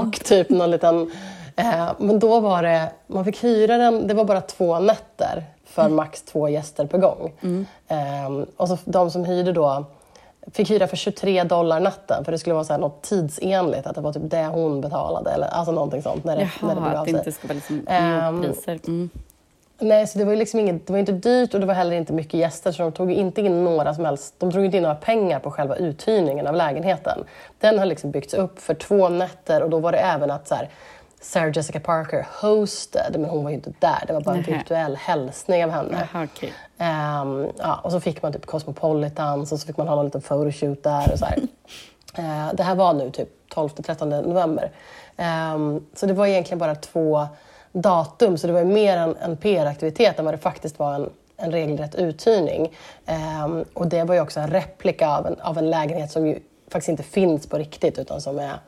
och 0.00 0.12
typ 0.24 0.50
någon 0.50 0.70
liten... 0.70 1.10
Eh, 1.56 1.88
men 1.98 2.18
då 2.18 2.40
var 2.40 2.62
det, 2.62 2.90
man 3.06 3.24
fick 3.24 3.44
hyra 3.44 3.76
den, 3.76 4.06
det 4.06 4.14
var 4.14 4.24
bara 4.24 4.40
två 4.40 4.78
nätter 4.78 5.44
för 5.64 5.82
mm. 5.82 5.96
max 5.96 6.22
två 6.22 6.48
gäster 6.48 6.86
per 6.86 6.98
gång. 6.98 7.32
Mm. 7.40 7.66
Eh, 7.88 8.46
och 8.56 8.68
så 8.68 8.78
de 8.84 9.10
som 9.10 9.24
hyrde 9.24 9.52
då 9.52 9.84
fick 10.52 10.70
hyra 10.70 10.86
för 10.86 10.96
23 10.96 11.44
dollar 11.44 11.80
natten 11.80 12.24
för 12.24 12.32
det 12.32 12.38
skulle 12.38 12.54
vara 12.54 12.64
så 12.64 12.72
här 12.72 12.80
något 12.80 13.02
tidsenligt, 13.02 13.86
att 13.86 13.94
det 13.94 14.00
var 14.00 14.12
typ 14.12 14.30
det 14.30 14.46
hon 14.46 14.80
betalade 14.80 15.30
eller 15.30 15.46
alltså 15.46 15.72
någonting 15.72 16.02
sånt 16.02 16.24
när 16.24 16.36
det, 16.36 16.42
Jaha, 16.42 16.68
när 16.68 16.74
det 16.74 16.80
begav 16.80 17.00
att 17.00 17.04
det 17.04 17.10
inte 17.10 17.32
ska 17.32 17.48
vara 17.48 17.54
liksom 17.54 17.86
Ehm, 17.88 18.42
priser. 18.42 18.80
Mm. 18.86 19.10
Nej, 19.80 20.06
så 20.06 20.18
det 20.18 20.24
var, 20.24 20.32
ju 20.32 20.38
liksom 20.38 20.60
inget, 20.60 20.86
det 20.86 20.92
var 20.92 21.00
inte 21.00 21.12
dyrt 21.12 21.54
och 21.54 21.60
det 21.60 21.66
var 21.66 21.74
heller 21.74 21.96
inte 21.96 22.12
mycket 22.12 22.40
gäster 22.40 22.72
så 22.72 22.82
de 22.82 22.92
tog 22.92 23.12
inte 23.12 23.40
in 23.40 23.64
några 23.64 23.94
som 23.94 24.04
helst, 24.04 24.34
de 24.38 24.50
drog 24.50 24.64
inte 24.64 24.76
in 24.76 24.82
några 24.82 24.94
pengar 24.94 25.38
på 25.38 25.50
själva 25.50 25.76
uthyrningen 25.76 26.46
av 26.46 26.54
lägenheten. 26.54 27.24
Den 27.58 27.78
har 27.78 27.86
liksom 27.86 28.10
byggts 28.10 28.34
upp 28.34 28.60
för 28.60 28.74
två 28.74 29.08
nätter 29.08 29.62
och 29.62 29.70
då 29.70 29.78
var 29.78 29.92
det 29.92 29.98
även 29.98 30.30
att 30.30 30.48
så 30.48 30.54
här, 30.54 30.68
Sarah 31.20 31.56
Jessica 31.56 31.80
Parker 31.80 32.26
hosted, 32.40 33.16
men 33.18 33.24
hon 33.24 33.44
var 33.44 33.50
ju 33.50 33.56
inte 33.56 33.72
där. 33.78 34.04
Det 34.06 34.12
var 34.12 34.20
bara 34.20 34.36
en 34.36 34.42
virtuell 34.42 34.96
hälsning 34.96 35.64
av 35.64 35.70
henne. 35.70 36.08
Jaha, 36.12 36.28
okej. 36.32 36.52
Ehm, 36.78 37.48
ja, 37.58 37.80
och 37.84 37.92
så 37.92 38.00
fick 38.00 38.22
man 38.22 38.32
typ 38.32 38.46
Cosmopolitans 38.46 39.52
och 39.52 39.60
så 39.60 39.66
fick 39.66 39.76
man 39.76 39.88
ha 39.88 39.94
någon 39.94 40.04
liten 40.04 40.20
photoshoot 40.20 40.82
där. 40.82 41.12
Och 41.12 41.18
så 41.18 41.24
här. 41.24 41.38
Eh, 42.14 42.54
det 42.54 42.62
här 42.62 42.74
var 42.74 42.92
nu 42.92 43.10
typ 43.10 43.28
12-13 43.54 44.28
november. 44.28 44.70
Ehm, 45.16 45.86
så 45.94 46.06
det 46.06 46.12
var 46.12 46.26
egentligen 46.26 46.58
bara 46.58 46.74
två 46.74 47.28
datum, 47.72 48.38
så 48.38 48.46
det 48.46 48.52
var 48.52 48.60
ju 48.60 48.66
mer 48.66 48.96
en, 48.96 49.16
en 49.16 49.36
PR-aktivitet 49.36 50.18
än 50.18 50.24
vad 50.24 50.34
det 50.34 50.38
faktiskt 50.38 50.78
var 50.78 50.94
en, 50.94 51.10
en 51.36 51.52
regelrätt 51.52 51.94
uthyrning. 51.94 52.76
Um, 53.44 53.64
och 53.74 53.86
det 53.86 54.04
var 54.04 54.14
ju 54.14 54.20
också 54.20 54.40
en 54.40 54.50
replika 54.50 55.08
av 55.08 55.26
en, 55.26 55.40
av 55.40 55.58
en 55.58 55.70
lägenhet 55.70 56.10
som 56.10 56.26
ju 56.26 56.38
faktiskt 56.68 56.88
inte 56.88 57.02
finns 57.02 57.46
på 57.46 57.58
riktigt 57.58 57.98
utan 57.98 58.20
som 58.20 58.38
är 58.38 58.60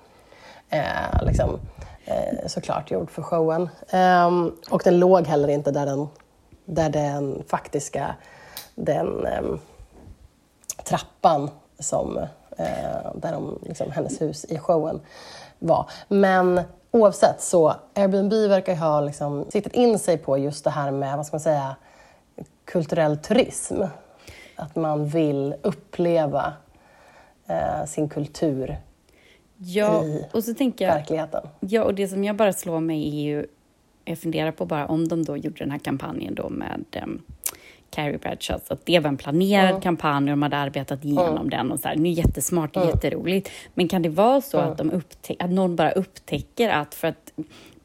eh, 0.70 1.26
liksom, 1.26 1.60
eh, 2.04 2.46
såklart 2.46 2.90
gjord 2.90 3.10
för 3.10 3.22
showen. 3.22 3.68
Um, 3.92 4.56
och 4.70 4.82
den 4.84 4.98
låg 4.98 5.26
heller 5.26 5.48
inte 5.48 5.70
där 5.70 5.86
den, 5.86 6.08
där 6.64 6.90
den 6.90 7.42
faktiska 7.48 8.14
den, 8.74 9.26
um, 9.26 9.60
trappan 10.84 11.50
som, 11.78 12.18
eh, 12.58 13.12
där 13.14 13.32
de, 13.32 13.58
liksom, 13.62 13.90
hennes 13.90 14.20
hus 14.20 14.44
i 14.44 14.58
showen 14.58 15.00
var. 15.58 15.90
Men 16.08 16.60
oavsett 16.92 17.40
så, 17.40 17.74
Airbnb 17.94 18.32
verkar 18.32 18.76
ha 18.76 19.00
liksom, 19.00 19.44
siktat 19.48 19.72
in 19.72 19.98
sig 19.98 20.18
på 20.18 20.38
just 20.38 20.64
det 20.64 20.70
här 20.70 20.90
med, 20.90 21.16
vad 21.16 21.26
ska 21.26 21.34
man 21.34 21.40
säga, 21.40 21.76
kulturell 22.64 23.18
turism. 23.18 23.82
Att 24.56 24.76
man 24.76 25.06
vill 25.06 25.54
uppleva 25.62 26.52
eh, 27.46 27.84
sin 27.86 28.08
kultur 28.08 28.76
Ja, 29.56 30.04
i 30.04 30.26
och 30.32 30.44
så 30.44 30.54
tänker 30.54 30.84
jag... 30.84 30.94
verkligheten. 30.94 31.48
Ja, 31.60 31.84
och 31.84 31.94
det 31.94 32.08
som 32.08 32.24
jag 32.24 32.36
bara 32.36 32.52
slår 32.52 32.80
mig 32.80 33.08
är 33.08 33.22
ju... 33.22 33.46
Jag 34.04 34.18
funderar 34.18 34.52
på 34.52 34.66
bara 34.66 34.86
om 34.86 35.08
de 35.08 35.24
då 35.24 35.36
gjorde 35.36 35.58
den 35.58 35.70
här 35.70 35.78
kampanjen 35.78 36.34
då 36.34 36.48
med 36.48 36.84
um, 37.02 37.22
Carrie 37.92 38.18
Bradshaw, 38.18 38.64
så 38.68 38.76
det 38.84 38.98
var 38.98 39.08
en 39.08 39.16
planerad 39.16 39.68
Mm. 39.70 39.80
kampanj 39.80 40.24
och 40.24 40.30
de 40.30 40.42
hade 40.42 40.56
arbetat 40.56 41.04
igenom 41.04 41.50
den 41.50 41.72
och 41.72 41.80
så 41.80 41.88
här. 41.88 41.96
Nu 41.96 42.08
är 42.08 42.12
jättesmart 42.12 42.76
och 42.76 42.82
Mm. 42.82 42.94
jätteroligt. 42.94 43.50
Men 43.74 43.88
kan 43.88 44.02
det 44.02 44.08
vara 44.08 44.40
så 44.40 44.58
Mm. 44.58 44.70
att, 44.72 44.78
de 44.78 45.02
att 45.38 45.50
någon 45.50 45.76
bara 45.76 45.90
upptäcker 45.90 46.68
att, 46.70 46.94
för 46.94 47.08
att 47.08 47.32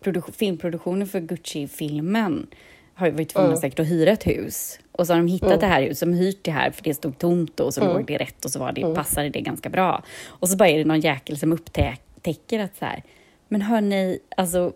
produ- 0.03 0.31
filmproduktionen 0.31 1.07
för 1.07 1.19
Gucci-filmen 1.19 2.47
har 2.95 3.07
ju 3.07 3.13
varit 3.13 3.29
tvungna 3.29 3.47
Mm. 3.49 3.59
säkert 3.61 3.79
att 3.79 3.87
hyra 3.87 4.11
ett 4.11 4.27
hus. 4.27 4.79
Och 4.91 5.07
så 5.07 5.13
har 5.13 5.17
de 5.17 5.27
hittat 5.27 5.47
Mm. 5.49 5.59
det 5.59 5.65
här 5.65 5.81
huset, 5.81 6.09
de 6.09 6.13
hyrt 6.17 6.43
det 6.43 6.51
här 6.51 6.71
för 6.71 6.83
det 6.83 6.93
stod 6.93 7.17
tomt 7.17 7.59
och 7.59 7.73
så 7.73 7.81
Mm. 7.81 7.93
låg 7.93 8.05
det 8.05 8.17
rätt 8.17 8.45
och 8.45 8.51
så 8.51 8.59
var 8.59 8.71
det, 8.71 8.95
passade 8.95 9.29
det 9.29 9.41
ganska 9.41 9.69
bra. 9.69 10.03
Och 10.27 10.49
så 10.49 10.57
bara 10.57 10.69
är 10.69 10.77
det 10.77 10.85
någon 10.85 10.99
jäkel 10.99 11.37
som 11.37 11.53
upptäcker 11.53 12.59
att 12.59 12.77
så 12.77 12.85
här, 12.85 13.03
men 13.47 13.61
hörni, 13.61 14.19
alltså 14.37 14.73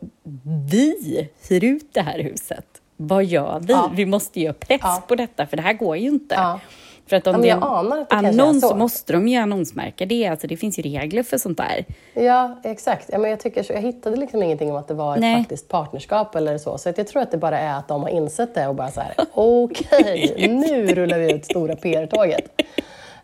vi 0.71 1.29
hyr 1.49 1.63
ut 1.63 1.93
det 1.93 2.01
här 2.01 2.19
huset. 2.19 2.80
Vad 3.07 3.23
gör 3.25 3.59
vi? 3.59 3.73
Ja. 3.73 3.91
Vi 3.95 4.05
måste 4.05 4.39
göra 4.41 4.53
press 4.53 4.79
Ja. 4.83 5.03
på 5.07 5.15
detta, 5.15 5.45
för 5.45 5.57
det 5.57 5.63
här 5.63 5.73
går 5.73 5.97
ju 5.97 6.07
inte. 6.07 6.35
Ja. 6.35 6.59
För 7.07 7.15
att 7.17 7.27
om 7.27 7.41
det 7.41 7.49
är 7.49 7.55
en 7.55 8.25
annons 8.25 8.61
så. 8.61 8.75
måste 8.75 9.13
de 9.13 9.27
ju 9.27 9.37
annonsmärka 9.37 10.05
det. 10.05 10.27
Alltså, 10.27 10.47
det 10.47 10.57
finns 10.57 10.79
ju 10.79 10.83
regler 10.83 11.23
för 11.23 11.37
sånt 11.37 11.57
där. 11.57 11.85
Ja, 12.13 12.59
exakt. 12.63 13.09
Ja, 13.11 13.17
men 13.17 13.29
jag, 13.29 13.39
tycker, 13.39 13.63
så- 13.63 13.73
jag 13.73 13.81
hittade 13.81 14.17
liksom 14.17 14.43
ingenting 14.43 14.71
om 14.71 14.77
att 14.77 14.87
det 14.87 14.93
var 14.93 15.13
ett 15.15 15.21
Nej. 15.21 15.37
faktiskt 15.37 15.67
partnerskap 15.67 16.35
eller 16.35 16.57
så. 16.57 16.77
Så 16.77 16.89
att 16.89 16.97
jag 16.97 17.07
tror 17.07 17.21
att 17.21 17.31
det 17.31 17.37
bara 17.37 17.59
är 17.59 17.77
att 17.77 17.87
de 17.87 18.01
har 18.01 18.09
insett 18.09 18.55
det 18.55 18.67
och 18.67 18.75
bara 18.75 18.91
så 18.91 19.01
här, 19.01 19.13
okej, 19.33 20.47
nu 20.49 20.95
rullar 20.95 21.19
vi 21.19 21.33
ut 21.33 21.45
stora 21.45 21.75
PR-tåget. 21.75 22.61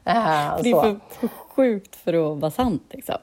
Eh, 0.05 0.13
Det 0.63 0.69
är 0.69 0.73
så. 0.73 0.81
för 1.09 1.27
sjukt 1.27 1.95
för 1.95 2.13
att 2.33 2.37
vara 2.41 2.51
sant. 2.51 2.83
Liksom. 2.91 3.15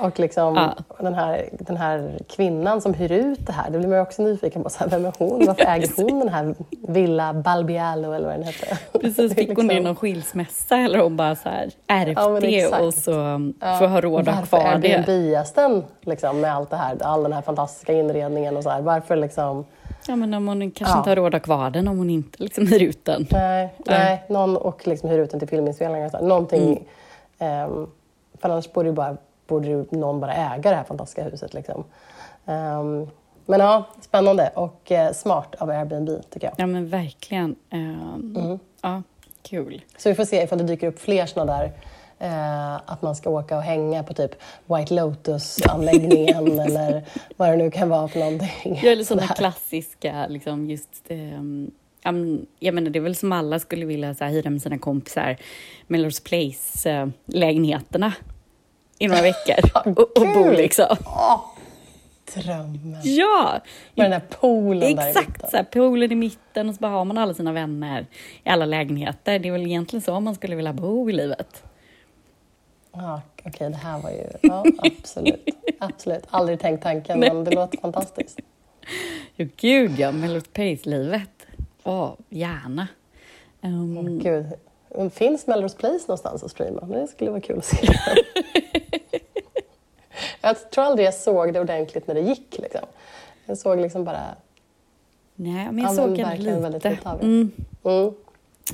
Och 0.00 0.18
liksom 0.20 0.54
Ja. 0.56 0.74
den, 0.98 1.14
här, 1.14 1.48
den 1.52 1.76
här 1.76 2.18
kvinnan 2.28 2.80
som 2.80 2.94
hyr 2.94 3.12
ut 3.12 3.46
det 3.46 3.52
här, 3.52 3.70
det 3.70 3.78
blir 3.78 3.88
man 3.88 4.00
också 4.00 4.22
nyfiken 4.22 4.62
på. 4.62 4.70
Så 4.70 4.78
här, 4.78 4.88
vem 4.88 5.06
är 5.06 5.12
hon? 5.18 5.46
Varför 5.46 5.64
äger 5.68 6.02
hon 6.10 6.18
den 6.18 6.28
här 6.28 6.54
Villa 6.88 7.32
Balbialo 7.34 8.12
eller 8.12 8.26
vad 8.28 8.34
den 8.36 8.42
hette? 8.42 8.78
Precis, 9.00 9.34
fick 9.34 9.48
hon 9.48 9.56
liksom- 9.56 9.68
det 9.68 9.80
någon 9.80 9.96
skilsmässa 9.96 10.76
eller 10.76 10.98
hon 10.98 11.16
bara 11.16 11.36
så 11.36 11.48
här 11.48 11.70
ärvt 11.86 12.12
Ja, 12.16 12.40
det 12.40 12.66
och 12.86 12.94
så 12.94 13.12
um, 13.20 13.54
Ja. 13.60 13.78
får 13.78 13.86
ha 13.86 14.00
råd 14.00 14.20
att 14.28 14.34
ha 14.34 14.40
Varför 14.40 14.56
kvar 14.70 14.78
det. 14.78 14.94
Airbnbas 14.96 15.52
den 15.52 15.84
liksom, 16.00 16.40
med 16.40 16.54
allt 16.54 16.70
det 16.70 16.76
här, 16.76 16.96
all 17.02 17.22
den 17.22 17.32
här 17.32 17.42
fantastiska 17.42 17.92
inredningen 17.92 18.56
och 18.56 18.62
så 18.62 18.70
här. 18.70 18.80
Varför 18.80 19.16
liksom... 19.16 19.64
Ja, 20.08 20.16
men 20.16 20.34
om 20.34 20.48
hon 20.48 20.70
kanske 20.70 20.94
Ja. 20.94 20.98
inte 20.98 21.10
har 21.10 21.16
råd 21.16 21.26
att 21.26 21.32
ha 21.32 21.40
kvar 21.56 21.70
den 21.70 21.88
om 21.88 21.98
hon 21.98 22.10
inte 22.10 22.42
liksom 22.42 22.66
hyr 22.66 22.82
ut 22.82 23.04
den. 23.04 23.26
Nej, 23.30 23.74
nej 23.86 24.24
någon, 24.28 24.56
och 24.56 24.86
liksom 24.86 25.08
hyr 25.10 25.18
ut 25.18 25.30
den 25.30 25.40
till 25.40 25.48
filminspelningar. 25.48 26.22
Någonting... 26.22 26.86
Mm. 27.38 27.60
ehm, 27.70 27.86
för 28.40 28.48
annars 28.48 28.72
borde 28.72 28.88
ju, 28.88 28.94
bara, 28.94 29.16
borde 29.50 29.68
ju 29.68 29.84
någon 29.90 30.20
bara 30.20 30.34
äga 30.34 30.70
det 30.70 30.76
här 30.76 30.84
fantastiska 30.84 31.24
huset. 31.24 31.54
Liksom. 31.54 31.84
Ehm, 32.46 33.06
men 33.46 33.60
ja, 33.60 33.84
spännande 34.00 34.52
och 34.54 34.92
eh, 34.92 35.12
smart 35.12 35.54
av 35.54 35.70
Airbnb 35.70 36.08
tycker 36.30 36.46
jag. 36.46 36.54
Ja, 36.58 36.66
men 36.66 36.88
verkligen. 36.88 37.56
Um, 37.72 38.36
Mm. 38.36 38.58
Ja, 38.82 39.02
kul. 39.42 39.82
Så 39.96 40.08
vi 40.08 40.14
får 40.14 40.24
se 40.24 40.42
ifall 40.42 40.58
det 40.58 40.64
dyker 40.64 40.86
upp 40.86 41.00
fler 41.00 41.26
såna 41.26 41.44
där 41.44 41.72
eh, 42.18 42.74
att 42.74 43.02
man 43.02 43.16
ska 43.16 43.30
åka 43.30 43.56
och 43.56 43.62
hänga 43.62 44.02
på 44.02 44.14
typ 44.14 44.30
White 44.66 44.94
Lotus-anläggningen 44.94 46.58
eller 46.60 47.04
vad 47.36 47.48
det 47.48 47.56
nu 47.56 47.70
kan 47.70 47.88
vara 47.88 48.08
för 48.08 48.18
någonting. 48.18 48.80
Jag 48.82 48.92
är 48.92 49.04
sådana 49.04 49.26
klassiska, 49.26 50.26
liksom 50.28 50.70
just... 50.70 51.06
Um, 51.08 51.70
ja, 52.02 52.12
men, 52.12 52.46
jag 52.58 52.74
menar, 52.74 52.90
det 52.90 52.98
är 52.98 53.00
väl 53.00 53.16
som 53.16 53.32
alla 53.32 53.58
skulle 53.58 53.86
vilja 53.86 54.14
så 54.14 54.24
här, 54.24 54.30
hyra 54.30 54.50
med 54.50 54.62
sina 54.62 54.78
kompisar 54.78 55.36
Melrose 55.86 56.22
Place-lägenheterna 56.22 58.12
i 59.00 59.08
några 59.08 59.22
veckor 59.22 59.56
och, 59.84 59.98
och 59.98 60.26
bo 60.34 60.50
liksom. 60.50 60.96
Drömmen! 62.34 63.00
Ja! 63.02 63.60
Med 63.94 64.04
den 64.04 64.12
här 64.12 64.22
poolen 64.40 64.96
där 64.96 65.06
i 65.06 65.08
Exakt, 65.08 65.28
mitten. 65.28 65.50
så 65.50 65.56
här, 65.56 65.64
poolen 65.64 66.12
i 66.12 66.14
mitten 66.14 66.68
och 66.68 66.74
så 66.74 66.80
bara 66.80 66.92
har 66.92 67.04
man 67.04 67.18
alla 67.18 67.34
sina 67.34 67.52
vänner 67.52 68.06
i 68.44 68.48
alla 68.48 68.66
lägenheter. 68.66 69.38
Det 69.38 69.48
är 69.48 69.52
väl 69.52 69.66
egentligen 69.66 70.02
så 70.02 70.20
man 70.20 70.34
skulle 70.34 70.56
vilja 70.56 70.72
bo 70.72 71.10
i 71.10 71.12
livet. 71.12 71.62
Ja, 72.92 73.20
Okej, 73.44 73.70
det 73.70 73.76
här 73.76 73.98
var 73.98 74.10
ju... 74.10 74.24
Ja, 74.40 74.64
absolut. 74.78 75.48
absolut. 75.78 76.24
Aldrig 76.30 76.60
tänkt 76.60 76.82
tanken, 76.82 77.20
men 77.20 77.44
det 77.44 77.50
låter 77.50 77.78
fantastiskt. 77.78 78.40
Jo, 79.36 79.48
gud 79.56 79.98
ja, 79.98 80.12
Melrose 80.12 80.46
Place-livet. 80.52 81.46
Åh, 81.82 82.12
gärna. 82.28 82.88
Um, 83.60 84.18
Gud. 84.18 84.46
Finns 85.12 85.46
Melrose 85.46 85.76
Place 85.76 86.04
någonstans 86.08 86.42
att 86.42 86.50
streama? 86.50 86.80
Det 86.80 87.06
skulle 87.06 87.30
vara 87.30 87.40
kul 87.40 87.58
att 87.58 87.64
se. 87.64 87.88
jag 90.40 90.70
tror 90.70 90.84
aldrig 90.84 91.06
jag 91.06 91.14
såg 91.14 91.52
det 91.52 91.60
ordentligt 91.60 92.06
när 92.06 92.14
det 92.14 92.20
gick. 92.20 92.58
Liksom. 92.58 92.80
Jag 93.46 93.58
såg 93.58 93.78
liksom 93.78 94.04
bara... 94.04 94.22
nej, 95.34 95.66
men 95.66 95.78
Ja, 95.78 95.82
jag 95.84 95.94
såg 95.94 96.16
den 96.16 96.28
verkligen 96.28 96.62
väldigt 96.62 96.84
lite. 96.84 97.08
Mm. 97.08 97.50
Mm, 97.84 98.14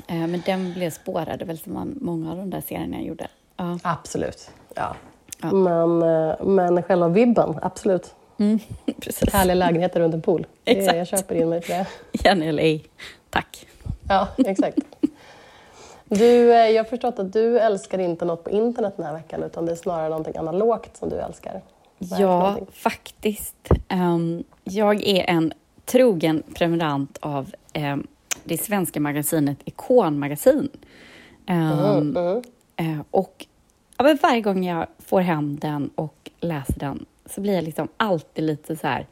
Eh, 0.06 0.26
men 0.26 0.42
den 0.46 0.72
blev 0.72 0.90
spårade 0.90 1.44
väl 1.44 1.58
som 1.58 1.72
man, 1.74 1.98
många 2.00 2.30
av 2.30 2.36
de 2.36 2.50
där 2.50 2.60
serierna 2.60 2.96
jag 2.96 3.06
gjorde. 3.06 3.28
Ja. 3.56 3.78
absolut. 3.82 4.50
Ja. 4.74 4.96
Ja. 5.42 5.52
Men, 5.52 6.02
eh, 6.02 6.46
men 6.46 6.82
själva 6.82 7.08
vibben, 7.08 7.58
absolut. 7.62 8.14
Mm, 8.38 8.58
precis. 9.00 9.32
Härliga 9.32 9.54
lägenheter 9.54 10.00
runt 10.00 10.14
en 10.14 10.22
pool. 10.22 10.46
Det, 10.64 10.78
Exakt. 10.78 10.96
jag 10.96 11.06
köper 11.06 11.34
in 11.34 11.48
mig 11.48 11.60
på 11.60 11.66
det. 11.66 11.86
Gärna 12.12 12.52
LA. 12.52 12.78
Tack. 13.30 13.66
Ja, 14.08 14.28
exakt. 14.38 14.78
Du, 16.08 16.52
eh, 16.52 16.68
jag 16.70 16.84
har 16.84 16.88
förstått 16.88 17.18
att 17.18 17.32
du 17.32 17.58
älskar 17.58 17.98
inte 17.98 18.24
något 18.24 18.44
på 18.44 18.50
internet 18.50 18.94
den 18.96 19.06
här 19.06 19.12
veckan 19.14 19.42
utan 19.42 19.66
det 19.66 19.72
är 19.72 19.76
snarare 19.76 20.08
någonting 20.08 20.36
analogt 20.36 20.96
som 20.96 21.08
du 21.08 21.16
älskar. 21.16 21.60
Vad 21.98 22.20
Ja, 22.20 22.58
faktiskt. 22.72 23.68
Ehm, 23.88 24.44
jag 24.64 25.02
är 25.06 25.24
en 25.30 25.52
trogen 25.84 26.42
prenumerant 26.54 27.18
av 27.20 27.54
ehm, 27.72 28.06
det 28.44 28.58
svenska 28.58 29.00
magasinet 29.00 29.58
Ikonmagasin. 29.64 30.68
Ehm, 31.46 31.72
Mm, 31.72 32.16
mm. 32.16 32.42
eh, 32.76 33.04
och 33.10 33.46
ja, 33.98 34.16
varje 34.22 34.40
gång 34.40 34.64
jag 34.64 34.86
får 34.98 35.20
hem 35.20 35.58
den 35.58 35.90
och 35.94 36.30
läser 36.40 36.78
den 36.78 37.06
så 37.26 37.40
blir 37.40 37.54
jag 37.54 37.64
liksom 37.64 37.88
alltid 37.96 38.44
lite 38.44 38.76
så 38.76 38.86
här 38.86 39.06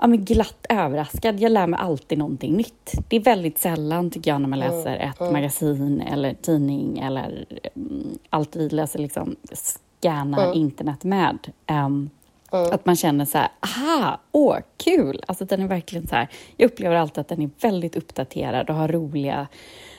ja, 0.00 0.06
men 0.06 0.24
glatt 0.24 0.66
överraskad. 0.68 1.40
Jag 1.40 1.52
lär 1.52 1.66
mig 1.66 1.80
alltid 1.80 2.18
någonting 2.18 2.56
nytt. 2.56 2.92
Det 3.08 3.16
är 3.16 3.20
väldigt 3.20 3.58
sällan, 3.58 4.10
tycker 4.10 4.30
jag, 4.30 4.40
när 4.40 4.48
man 4.48 4.58
läser 4.58 4.96
ett 4.96 5.20
mm. 5.20 5.32
magasin 5.32 6.00
eller 6.00 6.34
tidning 6.34 6.98
eller 6.98 7.46
mm, 7.76 8.18
alltid 8.30 8.72
läser 8.72 8.98
liksom 8.98 9.36
scanna 9.52 10.44
Mm. 10.44 10.58
internet 10.58 11.04
med. 11.04 11.38
Ehm, 11.66 12.10
Mm. 12.52 12.72
Att 12.72 12.86
man 12.86 12.96
känner 12.96 13.24
så 13.24 13.38
här, 13.38 13.48
aha, 13.60 14.20
åh, 14.32 14.58
kul! 14.76 15.22
Alltså 15.28 15.44
den 15.44 15.62
är 15.62 15.66
verkligen 15.68 16.06
så 16.06 16.14
här, 16.14 16.28
jag 16.56 16.66
upplever 16.66 16.96
alltid 16.96 17.18
att 17.18 17.28
den 17.28 17.42
är 17.42 17.50
väldigt 17.60 17.96
uppdaterad 17.96 18.70
och 18.70 18.76
har 18.76 18.88
roliga, 18.88 19.46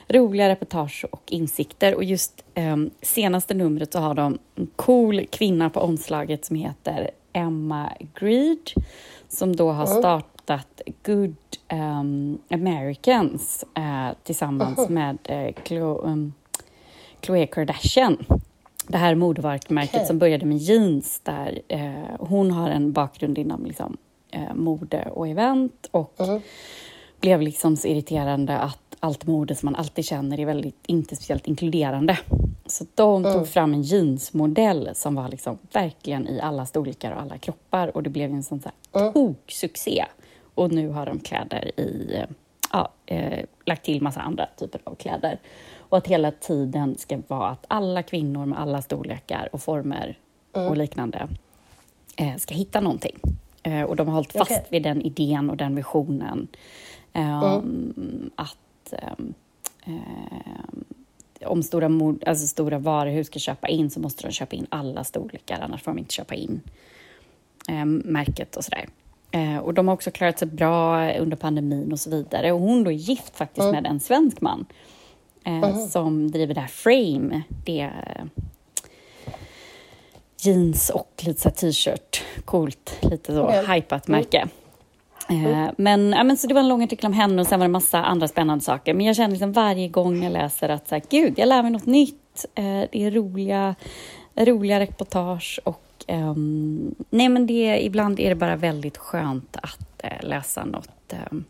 roliga 0.08 0.48
reportage 0.48 1.04
och 1.10 1.22
insikter. 1.32 1.94
Och 1.94 2.04
just 2.04 2.44
eh, 2.54 2.76
senaste 3.02 3.54
numret 3.54 3.92
så 3.92 3.98
har 3.98 4.14
de 4.14 4.38
en 4.54 4.66
cool 4.76 5.26
kvinna 5.30 5.70
på 5.70 5.80
omslaget 5.80 6.44
som 6.44 6.56
heter 6.56 7.10
Emma 7.32 7.92
Greed, 8.14 8.70
som 9.28 9.56
då 9.56 9.70
har 9.70 9.86
startat 9.86 10.82
Good 11.02 11.36
um, 11.72 12.38
Americans 12.50 13.64
uh, 13.78 14.10
tillsammans 14.22 14.78
mm. 14.78 14.94
med 14.94 15.18
uh, 15.30 15.62
Chloe, 15.64 15.98
um, 15.98 16.32
Khloe 17.20 17.46
Kardashian 17.46 18.24
det 18.86 18.98
här 18.98 19.14
modevarumärket 19.14 19.94
okay. 19.94 20.06
som 20.06 20.18
började 20.18 20.46
med 20.46 20.58
jeans 20.58 21.20
där 21.20 21.60
eh, 21.68 22.16
hon 22.18 22.50
har 22.50 22.70
en 22.70 22.92
bakgrund 22.92 23.38
inom 23.38 23.66
liksom, 23.66 23.96
mode 24.54 25.08
och 25.12 25.28
event 25.28 25.88
och 25.90 26.20
mm. 26.20 26.40
blev 27.20 27.42
liksom 27.42 27.76
så 27.76 27.88
irriterande 27.88 28.58
att 28.58 28.87
allt 29.00 29.26
mode 29.26 29.54
som 29.54 29.66
man 29.66 29.74
alltid 29.74 30.04
känner 30.04 30.40
är 30.40 30.46
väldigt, 30.46 30.76
inte 30.86 31.16
speciellt 31.16 31.46
inkluderande. 31.46 32.18
Så 32.66 32.86
de 32.94 33.24
mm. 33.24 33.32
tog 33.38 33.48
fram 33.48 33.74
en 33.74 33.82
jeansmodell 33.82 34.90
som 34.94 35.14
var 35.14 35.28
liksom 35.28 35.58
verkligen 35.72 36.28
i 36.28 36.40
alla 36.40 36.66
storlekar 36.66 37.12
och 37.12 37.20
alla 37.20 37.38
kroppar 37.38 37.96
och 37.96 38.02
det 38.02 38.10
blev 38.10 38.30
en 38.30 38.42
sån 38.42 38.62
här 38.64 39.00
mm. 39.00 39.12
tok-succé. 39.12 40.04
Och 40.54 40.72
nu 40.72 40.88
har 40.88 41.06
de 41.06 41.18
kläder 41.18 41.80
i, 41.80 42.16
ja, 42.72 42.92
eh, 43.06 43.44
lagt 43.64 43.84
till 43.84 44.02
massa 44.02 44.20
andra 44.20 44.48
typer 44.56 44.80
av 44.84 44.94
kläder. 44.94 45.38
Och 45.78 45.98
att 45.98 46.06
hela 46.06 46.30
tiden 46.30 46.98
ska 46.98 47.18
vara 47.28 47.48
att 47.48 47.64
alla 47.68 48.02
kvinnor 48.02 48.46
med 48.46 48.60
alla 48.60 48.82
storlekar 48.82 49.48
och 49.52 49.62
former 49.62 50.18
mm. 50.56 50.68
och 50.68 50.76
liknande 50.76 51.28
eh, 52.16 52.36
ska 52.36 52.54
hitta 52.54 52.80
någonting. 52.80 53.18
Eh, 53.62 53.82
och 53.82 53.96
de 53.96 54.08
har 54.08 54.14
hållit 54.14 54.32
fast 54.32 54.50
okay. 54.50 54.64
vid 54.68 54.82
den 54.82 55.02
idén 55.02 55.50
och 55.50 55.56
den 55.56 55.76
visionen. 55.76 56.48
Eh, 57.12 57.42
mm. 57.42 58.30
Att 58.92 59.02
ehm, 59.02 59.34
eh, 59.86 61.48
om 61.48 61.62
stora, 61.62 61.88
mod, 61.88 62.24
alltså 62.26 62.46
stora 62.46 62.78
varuhus 62.78 63.26
ska 63.26 63.38
köpa 63.38 63.68
in 63.68 63.90
så 63.90 64.00
måste 64.00 64.26
de 64.26 64.32
köpa 64.32 64.56
in 64.56 64.66
alla 64.68 65.04
storlekar, 65.04 65.60
annars 65.60 65.82
får 65.82 65.90
de 65.90 65.98
inte 65.98 66.14
köpa 66.14 66.34
in 66.34 66.60
eh, 67.68 67.84
märket 67.84 68.56
och 68.56 68.64
sådär. 68.64 68.88
Eh, 69.30 69.58
och 69.58 69.74
de 69.74 69.88
har 69.88 69.94
också 69.94 70.10
klarat 70.10 70.38
sig 70.38 70.48
bra 70.48 71.12
under 71.12 71.36
pandemin 71.36 71.92
och 71.92 72.00
så 72.00 72.10
vidare. 72.10 72.52
Och 72.52 72.60
hon 72.60 72.84
då 72.84 72.90
är 72.90 72.94
gift 72.94 73.36
faktiskt 73.36 73.64
mm. 73.64 73.82
med 73.82 73.90
en 73.90 74.00
svensk 74.00 74.40
man 74.40 74.66
eh, 75.44 75.86
som 75.86 76.30
driver 76.30 76.54
det 76.54 76.60
här 76.60 76.68
Frame. 76.68 77.42
Det 77.64 77.80
är 77.80 78.28
jeans 80.40 80.90
och 80.90 81.22
lite 81.26 81.50
t-shirt. 81.50 82.22
Coolt, 82.44 82.98
lite 83.02 83.32
så 83.32 83.48
mm. 83.48 83.82
märke. 84.06 84.48
Mm. 85.28 85.74
Men, 85.78 86.12
ja, 86.12 86.24
men, 86.24 86.36
så 86.36 86.46
det 86.46 86.54
var 86.54 86.60
en 86.60 86.68
lång 86.68 86.82
artikel 86.82 87.06
om 87.06 87.12
henne 87.12 87.42
och 87.42 87.48
sen 87.48 87.60
var 87.60 87.66
det 87.66 87.72
massa 87.72 88.04
andra 88.04 88.28
spännande 88.28 88.64
saker. 88.64 88.94
Men 88.94 89.06
jag 89.06 89.16
känner 89.16 89.30
liksom 89.30 89.52
varje 89.52 89.88
gång 89.88 90.22
jag 90.22 90.32
läser 90.32 90.68
att 90.68 90.88
så 90.88 90.94
här, 90.94 91.02
gud, 91.10 91.34
jag 91.36 91.48
lär 91.48 91.62
mig 91.62 91.70
något 91.70 91.86
nytt. 91.86 92.46
Eh, 92.54 92.64
det 92.64 93.04
är 93.04 93.10
roliga, 93.10 93.74
roliga 94.34 94.80
reportage 94.80 95.60
och 95.64 96.04
um, 96.08 96.94
nej 97.10 97.28
men 97.28 97.46
det, 97.46 97.84
ibland 97.84 98.20
är 98.20 98.28
det 98.28 98.34
bara 98.34 98.56
väldigt 98.56 98.96
skönt 98.96 99.56
att 99.62 100.04
uh, 100.04 100.28
läsa 100.28 100.64
något 100.64 101.14
um, 101.30 101.44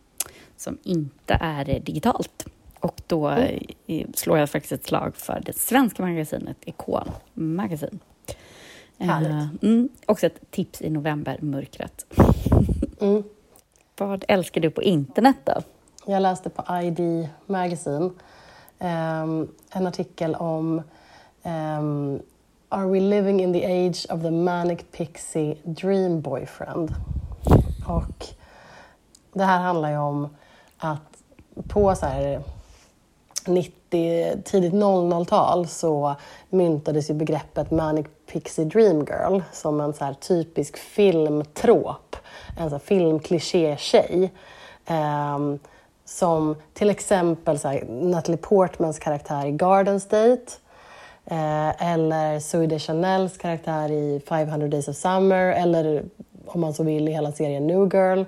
som 0.56 0.78
inte 0.82 1.38
är 1.40 1.80
digitalt. 1.80 2.46
Och 2.80 3.00
då 3.06 3.28
mm. 3.28 4.12
slår 4.14 4.38
jag 4.38 4.50
faktiskt 4.50 4.72
ett 4.72 4.86
slag 4.86 5.16
för 5.16 5.42
det 5.46 5.56
svenska 5.56 6.02
magasinet 6.02 6.56
Ikon 6.64 7.10
Magasin. 7.34 7.98
Uh, 9.00 9.46
mm, 9.62 9.88
också 10.06 10.26
ett 10.26 10.50
tips 10.50 10.82
i 10.82 10.90
novembermörkret. 10.90 12.06
Mm. 13.00 13.22
Vad 13.98 14.24
älskar 14.28 14.60
du 14.60 14.70
på 14.70 14.82
internet 14.82 15.36
då? 15.44 15.62
Jag 16.06 16.22
läste 16.22 16.50
på 16.50 16.76
ID 16.82 17.28
Magazine 17.46 18.10
um, 18.78 19.48
en 19.70 19.86
artikel 19.86 20.34
om 20.34 20.82
um, 21.42 22.20
Are 22.68 22.86
we 22.86 23.00
living 23.00 23.40
in 23.40 23.52
the 23.52 23.64
age 23.64 24.06
of 24.10 24.22
the 24.22 24.30
manic 24.30 24.78
pixie 24.92 25.56
dream 25.64 26.20
boyfriend? 26.20 26.94
Och 27.86 28.26
det 29.32 29.44
här 29.44 29.60
handlar 29.60 29.90
ju 29.90 29.98
om 29.98 30.28
att 30.78 31.22
på 31.68 31.94
så 31.94 32.06
här 32.06 32.42
90, 33.48 34.42
tidigt 34.44 34.72
00-tal 34.72 35.66
så 35.66 36.16
myntades 36.50 37.10
ju 37.10 37.14
begreppet 37.14 37.70
Manic 37.70 38.06
Pixie 38.32 38.64
Dream 38.64 39.04
Girl 39.04 39.40
som 39.52 39.80
en 39.80 39.94
så 39.94 40.04
här 40.04 40.14
typisk 40.14 40.78
filmtrop, 40.78 42.16
en 42.58 42.70
så 42.70 42.78
filmkliché-tjej. 42.78 44.32
Um, 44.86 44.96
ehm, 44.96 45.58
som 46.04 46.56
till 46.74 46.90
exempel 46.90 47.58
så 47.58 47.68
här, 47.68 47.84
Natalie 47.88 48.38
Portmans 48.38 48.98
karaktär 48.98 49.46
i 49.46 49.52
Garden 49.52 50.00
State 50.00 50.52
eh, 51.26 51.92
eller 51.92 52.40
Zoe 52.40 52.66
Deschanels 52.66 53.38
karaktär 53.38 53.90
i 53.90 54.22
500 54.28 54.68
Days 54.68 54.88
of 54.88 54.96
Summer 54.96 55.52
eller 55.52 56.04
om 56.46 56.60
man 56.60 56.74
så 56.74 56.82
vill 56.82 57.08
i 57.08 57.12
hela 57.12 57.32
serien 57.32 57.66
New 57.66 57.94
Girl. 57.94 58.24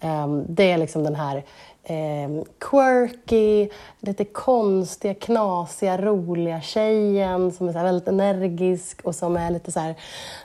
Eh, 0.00 0.26
det 0.48 0.70
är 0.70 0.78
liksom 0.78 1.04
den 1.04 1.14
här 1.14 1.44
eh, 1.84 2.44
quirky, 2.58 3.68
lite 4.00 4.24
konstiga, 4.24 5.14
knasiga, 5.14 5.98
roliga 5.98 6.60
tjejen 6.60 7.52
som 7.52 7.68
är 7.68 7.72
så 7.72 7.82
väldigt 7.82 8.08
energisk 8.08 9.00
och 9.04 9.14
som 9.14 9.36
är 9.36 9.50
lite, 9.50 9.72
så 9.72 9.80
här, 9.80 9.94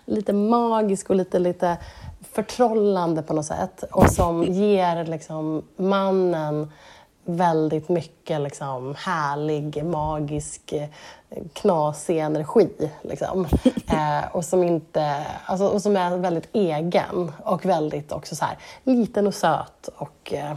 lite 0.06 0.34
magisk 0.34 1.10
och 1.10 1.16
lite, 1.16 1.40
lite 1.40 1.78
förtrollande 2.32 3.22
på 3.22 3.34
något 3.34 3.46
sätt 3.46 3.84
och 3.92 4.10
som 4.10 4.44
ger 4.44 5.06
liksom, 5.06 5.64
mannen 5.78 6.72
väldigt 7.26 7.90
mycket 7.90 8.42
liksom, 8.42 8.96
härlig, 8.98 9.86
magisk, 9.86 10.74
knasig 11.54 12.20
energi. 12.20 12.70
Liksom. 13.02 13.48
Eh, 13.92 14.36
och, 14.36 14.46
som 14.46 14.64
inte, 14.64 15.26
alltså, 15.46 15.68
och 15.68 15.82
som 15.82 15.98
är 15.98 16.18
väldigt 16.18 16.50
egen 16.54 17.32
och 17.44 17.66
väldigt 17.66 18.12
också 18.12 18.36
så 18.36 18.46
här, 18.46 18.58
liten 18.84 19.28
och 19.28 19.34
söt 19.34 19.90
och 19.96 20.34
eh, 20.34 20.56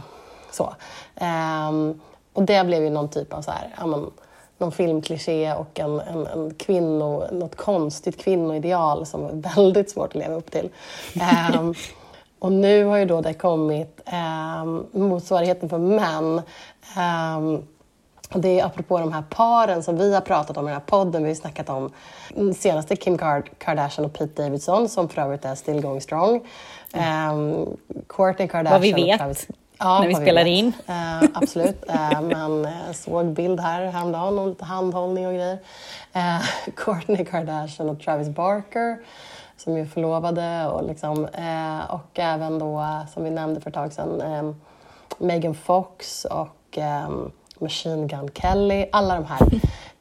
så. 0.53 0.73
Um, 1.21 2.01
och 2.33 2.43
det 2.43 2.65
blev 2.65 2.83
ju 2.83 2.89
någon 2.89 3.09
typ 3.09 3.33
av 3.33 3.41
så 3.41 3.51
här, 3.51 3.75
ja, 3.77 3.85
men, 3.85 4.11
någon 4.57 4.71
filmkliché 4.71 5.53
och 5.53 5.79
en, 5.79 5.99
en, 5.99 6.27
en 6.27 6.53
kvinno, 6.53 7.27
något 7.31 7.55
konstigt 7.55 8.23
kvinnoideal 8.23 9.05
som 9.05 9.21
var 9.21 9.31
väldigt 9.55 9.91
svårt 9.91 10.09
att 10.09 10.15
leva 10.15 10.35
upp 10.35 10.51
till. 10.51 10.69
Um, 11.55 11.73
och 12.39 12.51
nu 12.51 12.85
har 12.85 12.97
ju 12.97 13.05
då 13.05 13.21
det 13.21 13.33
kommit 13.33 14.01
um, 14.63 14.85
motsvarigheten 14.91 15.69
för 15.69 15.77
män. 15.77 16.41
Um, 17.37 17.67
och 18.33 18.39
det 18.39 18.59
är 18.59 18.65
apropå 18.65 18.99
de 18.99 19.13
här 19.13 19.23
paren 19.29 19.83
som 19.83 19.97
vi 19.97 20.13
har 20.13 20.21
pratat 20.21 20.57
om 20.57 20.67
i 20.67 20.71
den 20.71 20.73
här 20.73 20.85
podden. 20.85 21.23
Vi 21.23 21.29
har 21.29 21.35
snackat 21.35 21.69
om 21.69 21.91
senaste 22.55 22.95
Kim 22.95 23.17
Kardashian 23.57 24.05
och 24.05 24.13
Pete 24.13 24.43
Davidson 24.43 24.89
som 24.89 25.09
för 25.09 25.21
övrigt 25.21 25.45
är 25.45 25.55
still 25.55 25.81
going 25.81 26.01
strong. 26.01 26.47
Um, 26.93 27.77
Kourtney 28.07 28.47
Kardashian 28.47 28.71
Vad 28.71 28.81
vi 28.81 28.93
vet. 28.93 29.47
Ja, 29.77 29.99
när 29.99 30.07
vi 30.07 30.15
spelar 30.15 30.45
in. 30.45 30.67
Uh, 30.67 31.29
absolut. 31.33 31.83
Uh, 31.89 32.21
men 32.21 32.65
uh, 32.65 32.91
såg 32.93 33.25
bild 33.25 33.59
här 33.59 33.85
häromdagen 33.85 34.39
om 34.39 34.49
lite 34.49 34.65
handhållning 34.65 35.27
och 35.27 35.33
grejer. 35.33 35.57
Uh, 36.15 36.43
Kourtney 36.75 37.25
Kardashian 37.25 37.89
och 37.89 37.99
Travis 37.99 38.29
Barker 38.29 38.97
som 39.57 39.77
är 39.77 39.85
förlovade 39.85 40.67
och, 40.67 40.87
liksom, 40.87 41.27
och 41.89 42.19
även 42.19 42.59
då, 42.59 42.85
som 43.13 43.23
vi 43.23 43.29
nämnde 43.29 43.61
för 43.61 43.69
ett 43.69 43.75
tag 43.75 43.93
sedan, 43.93 44.21
um, 44.21 44.61
Megan 45.17 45.55
Fox 45.55 46.25
och 46.25 46.77
um, 46.77 47.31
Machine 47.59 48.07
Gun 48.07 48.29
Kelly. 48.33 48.85
Alla 48.91 49.15
de 49.15 49.25
här 49.25 49.39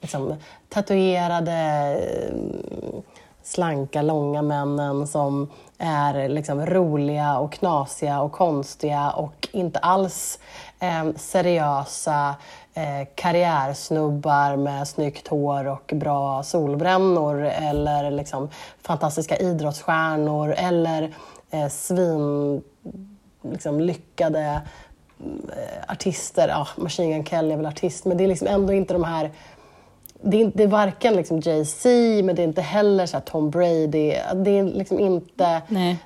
liksom, 0.01 0.35
tatuerade, 0.69 1.97
slanka, 3.43 4.03
långa 4.03 4.43
männen 4.43 5.07
som 5.07 5.51
är 5.79 6.29
liksom 6.29 6.67
roliga 6.67 7.39
och 7.39 7.53
knasiga 7.53 8.21
och 8.21 8.33
konstiga 8.33 9.11
och 9.11 9.49
inte 9.53 9.79
alls 9.79 10.39
eh, 10.81 11.13
seriösa 11.17 12.35
eh, 12.75 13.09
karriärsnubbar 13.15 14.57
med 14.57 14.89
snyggt 14.89 15.29
hår 15.29 15.69
och 15.69 15.93
bra 15.95 16.43
solbrännor 16.43 17.45
eller 17.45 18.11
liksom 18.11 18.49
fantastiska 18.83 19.37
idrottsstjärnor 19.37 20.55
eller 20.57 21.15
eh, 21.51 21.69
svin 21.69 22.63
liksom, 23.43 23.81
lyckade 23.81 24.61
mm, 25.21 25.41
eh, 25.49 25.93
artister. 25.93 26.49
Ja, 26.49 26.69
Machine 26.77 27.11
Gun 27.11 27.25
Kelly 27.25 27.53
är 27.53 27.57
väl 27.57 27.67
artist, 27.67 28.05
men 28.05 28.17
det 28.17 28.25
är 28.25 28.29
liksom 28.29 28.49
ändå 28.49 28.73
inte 28.73 28.95
de 28.95 29.05
här 29.05 29.31
det 30.23 30.43
är, 30.43 30.53
det 30.55 30.63
är 30.63 30.67
varken 30.67 31.15
liksom 31.15 31.41
Jay-Z, 31.41 31.89
men 32.25 32.37
det 32.37 32.43
är 32.43 32.45
inte 32.45 32.63
heller 32.63 33.07
så 33.07 33.21
Tom 33.21 33.51
Brady. 33.51 34.15
Det 34.35 34.59
är, 34.59 34.65
liksom 34.65 34.99
inte, 34.99 35.63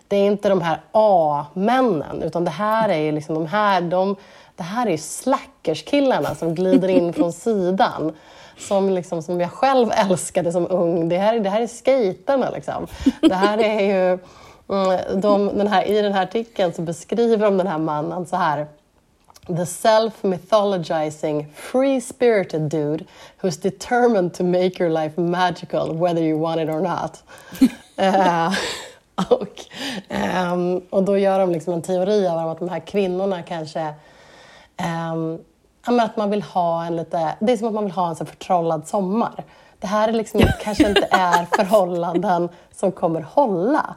det 0.09 0.16
är 0.16 0.26
inte 0.26 0.48
de 0.48 0.61
här 0.61 0.81
A-männen, 0.92 2.22
utan 2.22 2.44
det 2.44 2.50
här 2.50 2.88
är 2.88 3.12
liksom 3.12 3.35
de 3.35 3.46
här, 3.46 3.81
de, 3.81 4.16
det 4.57 4.62
här 4.62 4.87
är 4.87 4.96
slackers-killarna 4.96 6.35
som 6.35 6.55
glider 6.55 6.88
in 6.88 7.12
från 7.12 7.33
sidan. 7.46 8.12
Som, 8.59 8.90
liksom, 8.90 9.22
som 9.22 9.40
jag 9.40 9.50
själv 9.50 9.90
älskade 9.92 10.52
som 10.52 10.66
ung. 10.70 11.09
Det 11.09 11.18
här, 11.18 11.40
det 11.40 11.50
här 11.50 11.61
är 11.61 11.66
skaterna 11.66 12.50
liksom. 12.50 12.87
Det 13.20 13.35
här 13.35 13.59
är 13.59 13.81
ju 13.81 14.18
Mm, 14.68 15.20
de, 15.20 15.59
den 15.59 15.66
här, 15.66 15.88
I 15.88 16.02
den 16.02 16.12
här 16.12 16.22
artikeln 16.22 16.72
så 16.72 16.83
beskriver 16.83 17.44
de 17.44 17.59
den 17.59 17.66
här 17.66 17.79
mannen 17.79 18.26
så 18.26 18.37
här. 18.37 18.66
The 19.48 19.66
self-mythologizing, 19.66 21.50
free-spirited 21.52 22.68
dude 22.68 23.06
who's 23.38 23.56
determined 23.56 24.35
to 24.35 24.44
make 24.44 24.78
your 24.80 24.90
life 24.90 25.16
magical 25.16 25.94
whether 25.94 26.22
you 26.22 26.37
want 26.37 26.61
it 26.61 26.68
or 26.68 26.80
not. 26.80 27.22
uh, 27.98 28.54
och, 29.28 29.64
um, 30.52 30.82
och 30.90 31.02
då 31.02 31.18
gör 31.18 31.38
de 31.38 31.52
liksom 31.52 31.74
en 31.74 31.82
teori 31.82 32.26
av 32.26 32.50
att 32.50 32.59
de 32.59 32.68
här 32.68 32.80
kvinnorna 32.80 33.42
kanske 33.42 33.94
um, 35.12 36.00
att 36.00 36.16
man 36.16 36.30
vill 36.30 36.42
ha 36.42 36.85
en 36.85 36.96
lite, 36.96 37.37
det 37.40 37.52
är 37.52 37.56
som 37.56 37.68
att 37.68 37.74
man 37.74 37.85
vill 37.85 37.92
ha 37.92 38.09
en 38.09 38.16
så 38.16 38.24
förtrollad 38.24 38.88
sommar. 38.88 39.44
Det 39.78 39.87
här 39.87 40.09
är 40.09 40.12
liksom, 40.12 40.40
kanske 40.62 40.88
inte 40.88 41.09
är 41.11 41.46
förhållanden 41.56 42.48
som 42.72 42.92
kommer 42.92 43.20
hålla. 43.20 43.94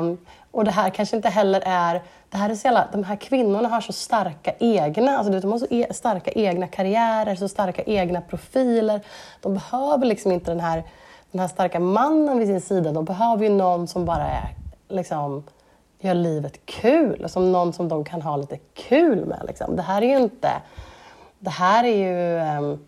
Um, 0.00 0.18
och 0.50 0.64
det 0.64 0.70
här 0.70 0.90
kanske 0.90 1.16
inte 1.16 1.28
heller 1.28 1.62
är... 1.66 2.02
Det 2.30 2.36
här 2.36 2.50
är 2.50 2.54
så 2.54 2.66
jävla, 2.66 2.88
de 2.92 3.04
här 3.04 3.16
kvinnorna 3.16 3.68
har 3.68 3.80
så 3.80 3.92
starka 3.92 4.54
egna, 4.58 5.18
alltså 5.18 5.40
de 5.40 5.52
har 5.52 5.58
så 5.58 5.66
e, 5.70 5.86
starka 5.90 6.30
egna 6.30 6.66
karriärer, 6.66 7.34
så 7.34 7.48
starka 7.48 7.82
egna 7.82 8.20
profiler. 8.20 9.00
De 9.40 9.54
behöver 9.54 10.06
liksom 10.06 10.32
inte 10.32 10.50
den 10.50 10.60
här, 10.60 10.84
den 11.30 11.40
här 11.40 11.48
starka 11.48 11.80
mannen 11.80 12.38
vid 12.38 12.48
sin 12.48 12.60
sida. 12.60 12.92
De 12.92 13.04
behöver 13.04 13.44
ju 13.44 13.50
någon 13.50 13.88
som 13.88 14.04
bara 14.04 14.24
är, 14.24 14.54
liksom, 14.88 15.44
gör 16.00 16.14
livet 16.14 16.66
kul, 16.66 17.28
som 17.28 17.52
någon 17.52 17.72
som 17.72 17.88
de 17.88 18.04
kan 18.04 18.22
ha 18.22 18.36
lite 18.36 18.58
kul 18.74 19.26
med. 19.26 19.42
Liksom. 19.46 19.76
Det 19.76 19.82
här 19.82 20.02
är 20.02 20.06
ju 20.06 20.18
inte... 20.18 20.50
Det 21.38 21.50
här 21.50 21.84
är 21.84 21.96
ju... 21.96 22.58
Um, 22.58 22.78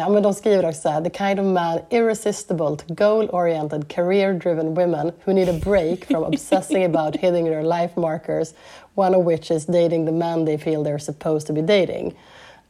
Ja, 0.00 0.08
men 0.08 0.22
de 0.22 0.34
skriver 0.34 0.68
också 0.68 0.80
så 0.80 0.88
här, 0.88 1.00
the 1.00 1.10
kind 1.10 1.40
of 1.40 1.46
man 1.46 1.78
irresistible 1.90 2.76
to 2.76 2.94
goal-oriented, 2.94 3.88
career-driven 3.88 4.74
women 4.74 5.12
who 5.24 5.32
need 5.32 5.48
a 5.48 5.60
break 5.64 6.04
from 6.04 6.24
obsessing 6.24 6.84
about 6.84 7.16
hitting 7.16 7.44
their 7.44 7.62
life 7.62 8.00
markers, 8.00 8.54
one 8.94 9.16
of 9.16 9.26
which 9.26 9.50
is 9.50 9.66
dating 9.66 10.06
the 10.06 10.12
man 10.12 10.46
they 10.46 10.58
feel 10.58 10.84
they're 10.84 10.98
supposed 10.98 11.46
to 11.46 11.52
be 11.52 11.62
dating. 11.62 12.14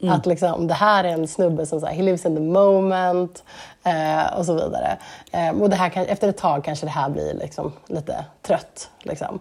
Mm. 0.03 0.15
Att 0.15 0.27
liksom, 0.27 0.67
det 0.67 0.75
här 0.75 1.05
är 1.05 1.09
en 1.09 1.29
snubbe 1.29 1.67
som 1.67 1.81
så 1.81 1.87
he 1.87 2.03
lives 2.03 2.27
in 2.27 2.35
the 2.35 2.43
moment 2.43 3.45
eh, 3.85 4.39
och 4.39 4.47
så 4.47 4.55
vidare. 4.55 4.97
Eh, 5.33 5.61
och 5.61 5.71
det 5.71 5.77
här 5.77 5.89
kan, 5.89 6.07
efter 6.07 6.29
ett 6.29 6.37
tag 6.37 6.65
kanske 6.65 6.87
det 6.87 6.91
här 6.91 7.09
blir 7.11 7.35
liksom 7.35 7.73
lite 7.87 8.25
trött. 8.43 8.91
Liksom. 9.03 9.41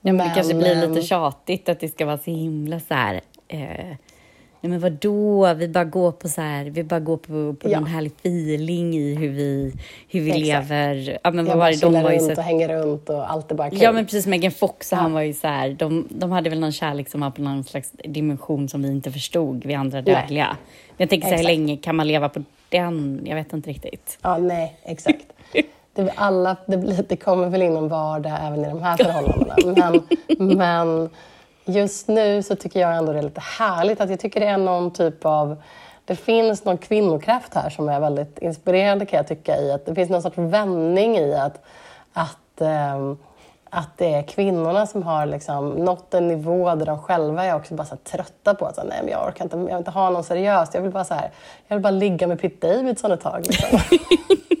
Ja, 0.00 0.12
men, 0.12 0.16
men 0.16 0.28
det 0.28 0.34
kanske 0.34 0.54
blir 0.54 0.74
lite 0.74 1.00
ehm, 1.00 1.02
tjatigt 1.02 1.68
att 1.68 1.80
det 1.80 1.88
ska 1.88 2.06
vara 2.06 2.18
så 2.18 2.30
himla 2.30 2.80
så 2.80 2.94
här, 2.94 3.20
eh, 3.48 3.96
Nej 4.66 4.70
men 4.70 4.80
vadå, 4.80 5.54
vi 5.54 5.68
bara 5.68 5.84
går 5.84 6.12
på 6.12 6.28
så 6.28 6.40
här, 6.40 6.64
vi 6.64 6.84
bara 6.84 7.00
går 7.00 7.16
på, 7.16 7.54
på 7.54 7.70
ja. 7.70 7.78
en 7.78 7.86
härlig 7.86 8.12
feeling 8.12 8.94
i 8.94 9.14
hur 9.14 9.28
vi, 9.28 9.72
hur 10.08 10.20
vi 10.20 10.32
lever. 10.32 11.18
Ja, 11.24 11.30
men 11.30 11.46
jag 11.46 11.58
bara 11.58 11.70
de 11.70 12.02
var 12.02 12.10
ju 12.10 12.18
runt 12.18 12.34
så... 12.34 12.40
och 12.40 12.46
hänger 12.46 12.68
runt 12.68 13.08
och 13.08 13.30
allt 13.30 13.50
är 13.50 13.54
bara 13.54 13.70
kul. 13.70 13.78
Ja 13.82 13.92
men 13.92 14.04
precis, 14.04 14.26
Megan 14.26 14.50
Fox 14.50 14.92
ja. 14.92 14.98
han 14.98 15.12
var 15.12 15.20
ju 15.20 15.34
så 15.34 15.46
här, 15.46 15.70
de, 15.70 16.08
de 16.10 16.32
hade 16.32 16.50
väl 16.50 16.60
någon 16.60 16.72
kärlek 16.72 17.08
som 17.08 17.20
var 17.20 17.30
på 17.30 17.42
någon 17.42 17.64
slags 17.64 17.90
dimension 17.90 18.68
som 18.68 18.82
vi 18.82 18.88
inte 18.88 19.12
förstod, 19.12 19.64
vi 19.64 19.74
andra 19.74 20.02
dödliga. 20.02 20.56
Men 20.88 20.96
jag 20.96 21.10
tänker 21.10 21.28
så 21.28 21.34
här, 21.34 21.38
hur 21.38 21.48
länge 21.48 21.76
kan 21.76 21.96
man 21.96 22.08
leva 22.08 22.28
på 22.28 22.42
den? 22.68 23.22
Jag 23.24 23.34
vet 23.34 23.52
inte 23.52 23.70
riktigt. 23.70 24.18
Ja, 24.22 24.38
nej, 24.38 24.76
exakt. 24.84 25.26
Det, 25.94 26.12
alla, 26.14 26.56
det, 26.66 27.08
det 27.08 27.16
kommer 27.16 27.48
väl 27.48 27.62
in 27.62 27.76
en 27.76 27.88
vardag 27.88 28.38
även 28.42 28.64
i 28.64 28.68
de 28.68 28.82
här 28.82 28.96
förhållandena. 28.96 29.56
Men, 29.66 30.02
men 30.58 31.10
just 31.66 32.08
nu 32.08 32.42
så 32.42 32.56
tycker 32.56 32.80
jag 32.80 32.96
ändå 32.96 33.12
det 33.12 33.18
är 33.18 33.22
lite 33.22 33.40
härligt 33.58 34.00
att 34.00 34.10
jag 34.10 34.20
tycker 34.20 34.40
det 34.40 34.46
är 34.46 34.58
någon 34.58 34.90
typ 34.90 35.24
av 35.24 35.62
det 36.04 36.16
finns 36.16 36.64
någon 36.64 36.78
kvinnokraft 36.78 37.54
här 37.54 37.70
som 37.70 37.88
är 37.88 38.00
väldigt 38.00 38.38
inspirerande 38.38 39.06
kan 39.06 39.16
jag 39.16 39.26
tycka 39.26 39.56
i 39.56 39.72
att 39.72 39.86
det 39.86 39.94
finns 39.94 40.10
någon 40.10 40.22
sorts 40.22 40.38
vändning 40.38 41.16
i 41.16 41.34
att, 41.34 41.64
att, 42.12 42.60
ähm, 42.60 43.18
att 43.70 43.98
det 43.98 44.14
är 44.14 44.22
kvinnorna 44.22 44.86
som 44.86 45.02
har 45.02 45.26
liksom 45.26 45.70
nått 45.70 46.14
en 46.14 46.28
nivå 46.28 46.74
där 46.74 46.86
de 46.86 46.98
själva 46.98 47.44
är 47.44 47.54
också 47.54 47.74
bara 47.74 47.96
trötta 47.96 48.54
på 48.54 48.66
att 48.66 48.74
så, 48.74 48.82
nej, 48.82 48.98
men 49.02 49.10
jag 49.10 49.28
orkar 49.28 49.44
inte, 49.44 49.56
jag 49.56 49.64
vill 49.64 49.76
inte 49.76 49.90
ha 49.90 50.10
någon 50.10 50.24
seriöst. 50.24 50.74
Jag 50.74 50.82
vill 50.82 50.90
bara, 50.90 51.04
så 51.04 51.14
här, 51.14 51.30
jag 51.68 51.76
vill 51.76 51.82
bara 51.82 51.90
ligga 51.90 52.26
med 52.26 52.40
Pete 52.40 52.74
Davidson 52.74 53.12
ett 53.12 53.20
tag. 53.20 53.46
Liksom. 53.46 53.78